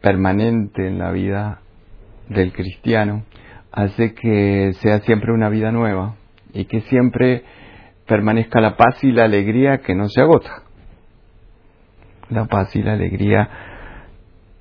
permanente 0.00 0.86
en 0.86 0.98
la 0.98 1.10
vida 1.10 1.60
del 2.28 2.52
cristiano, 2.52 3.24
hace 3.72 4.14
que 4.14 4.72
sea 4.80 5.00
siempre 5.00 5.32
una 5.32 5.48
vida 5.48 5.70
nueva 5.72 6.16
y 6.52 6.64
que 6.64 6.80
siempre 6.82 7.44
permanezca 8.06 8.60
la 8.60 8.76
paz 8.76 9.02
y 9.04 9.12
la 9.12 9.24
alegría 9.24 9.78
que 9.78 9.94
no 9.94 10.08
se 10.08 10.20
agota. 10.20 10.62
La 12.28 12.46
paz 12.46 12.74
y 12.76 12.82
la 12.82 12.94
alegría 12.94 13.48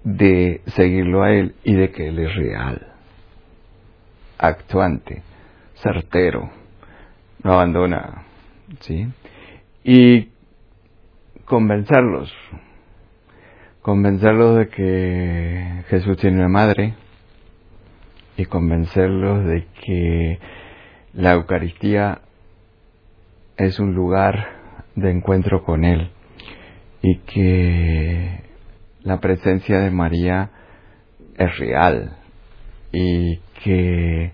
de 0.03 0.61
seguirlo 0.67 1.23
a 1.23 1.31
Él 1.31 1.55
y 1.63 1.73
de 1.73 1.91
que 1.91 2.07
Él 2.07 2.19
es 2.19 2.35
real, 2.35 2.87
actuante, 4.37 5.23
certero, 5.75 6.49
no 7.43 7.53
abandona, 7.53 8.23
¿sí? 8.81 9.07
Y 9.83 10.29
convencerlos, 11.45 12.33
convencerlos 13.81 14.57
de 14.57 14.67
que 14.69 15.83
Jesús 15.89 16.17
tiene 16.17 16.37
una 16.37 16.49
madre 16.49 16.95
y 18.39 18.45
convencerlos 18.45 19.45
de 19.45 19.67
que 19.83 20.39
la 21.13 21.33
Eucaristía 21.33 22.21
es 23.57 23.79
un 23.79 23.93
lugar 23.93 24.47
de 24.95 25.11
encuentro 25.11 25.65
con 25.65 25.83
Él 25.83 26.11
y 27.01 27.17
que 27.19 28.43
la 29.01 29.19
presencia 29.19 29.79
de 29.79 29.91
María 29.91 30.51
es 31.37 31.57
real 31.57 32.17
y 32.93 33.39
que 33.61 34.31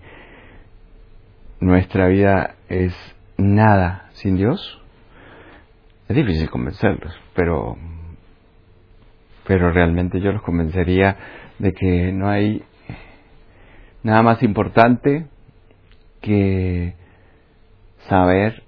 nuestra 1.58 2.06
vida 2.06 2.54
es 2.68 2.94
nada 3.36 4.08
sin 4.12 4.36
Dios. 4.36 4.80
Es 6.08 6.14
difícil 6.14 6.48
convencerlos, 6.48 7.12
pero 7.34 7.76
pero 9.48 9.72
realmente 9.72 10.20
yo 10.20 10.30
los 10.32 10.42
convencería 10.42 11.16
de 11.58 11.72
que 11.72 12.12
no 12.12 12.28
hay 12.28 12.64
nada 14.06 14.22
más 14.22 14.40
importante 14.44 15.26
que 16.22 16.94
saber 18.08 18.62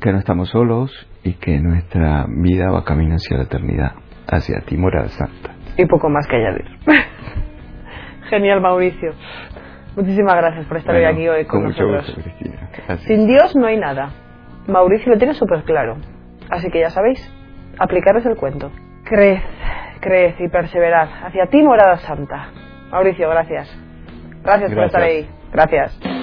que 0.00 0.10
no 0.10 0.18
estamos 0.18 0.48
solos 0.48 0.90
y 1.22 1.34
que 1.34 1.60
nuestra 1.60 2.24
vida 2.28 2.70
va 2.70 2.82
camino 2.82 3.16
hacia 3.16 3.36
la 3.36 3.42
eternidad, 3.44 3.92
hacia 4.26 4.60
ti, 4.62 4.78
morada 4.78 5.08
santa. 5.08 5.54
Y 5.76 5.84
poco 5.84 6.08
más 6.08 6.26
que 6.26 6.36
añadir. 6.36 6.64
Genial, 8.30 8.62
Mauricio. 8.62 9.12
Muchísimas 9.96 10.34
gracias 10.36 10.64
por 10.66 10.78
estar 10.78 10.94
Bueno, 10.94 11.08
hoy 11.08 11.14
aquí 11.14 11.28
hoy 11.28 11.44
con, 11.44 11.60
con 11.60 11.68
mucho 11.70 11.84
nosotros. 11.84 12.24
gusto. 12.86 12.96
Sin 13.06 13.26
Dios 13.26 13.54
no 13.54 13.66
hay 13.66 13.76
nada. 13.76 14.08
Mauricio 14.66 15.12
lo 15.12 15.18
tiene 15.18 15.34
súper 15.34 15.62
claro. 15.64 15.98
Así 16.50 16.70
que 16.70 16.80
ya 16.80 16.88
sabéis, 16.88 17.20
aplicaros 17.78 18.24
el 18.24 18.36
cuento. 18.36 18.72
Creed, 19.04 19.40
creed 20.00 20.36
y 20.38 20.48
perseverad 20.48 21.08
hacia 21.26 21.46
ti, 21.48 21.62
morada 21.62 21.98
santa. 21.98 22.48
Mauricio, 22.94 23.28
gracias. 23.28 23.68
Gracias 24.44 24.70
por 24.70 24.78
Gracias. 24.78 24.86
estar 24.86 25.02
ahí. 25.02 25.28
Gracias. 25.52 26.13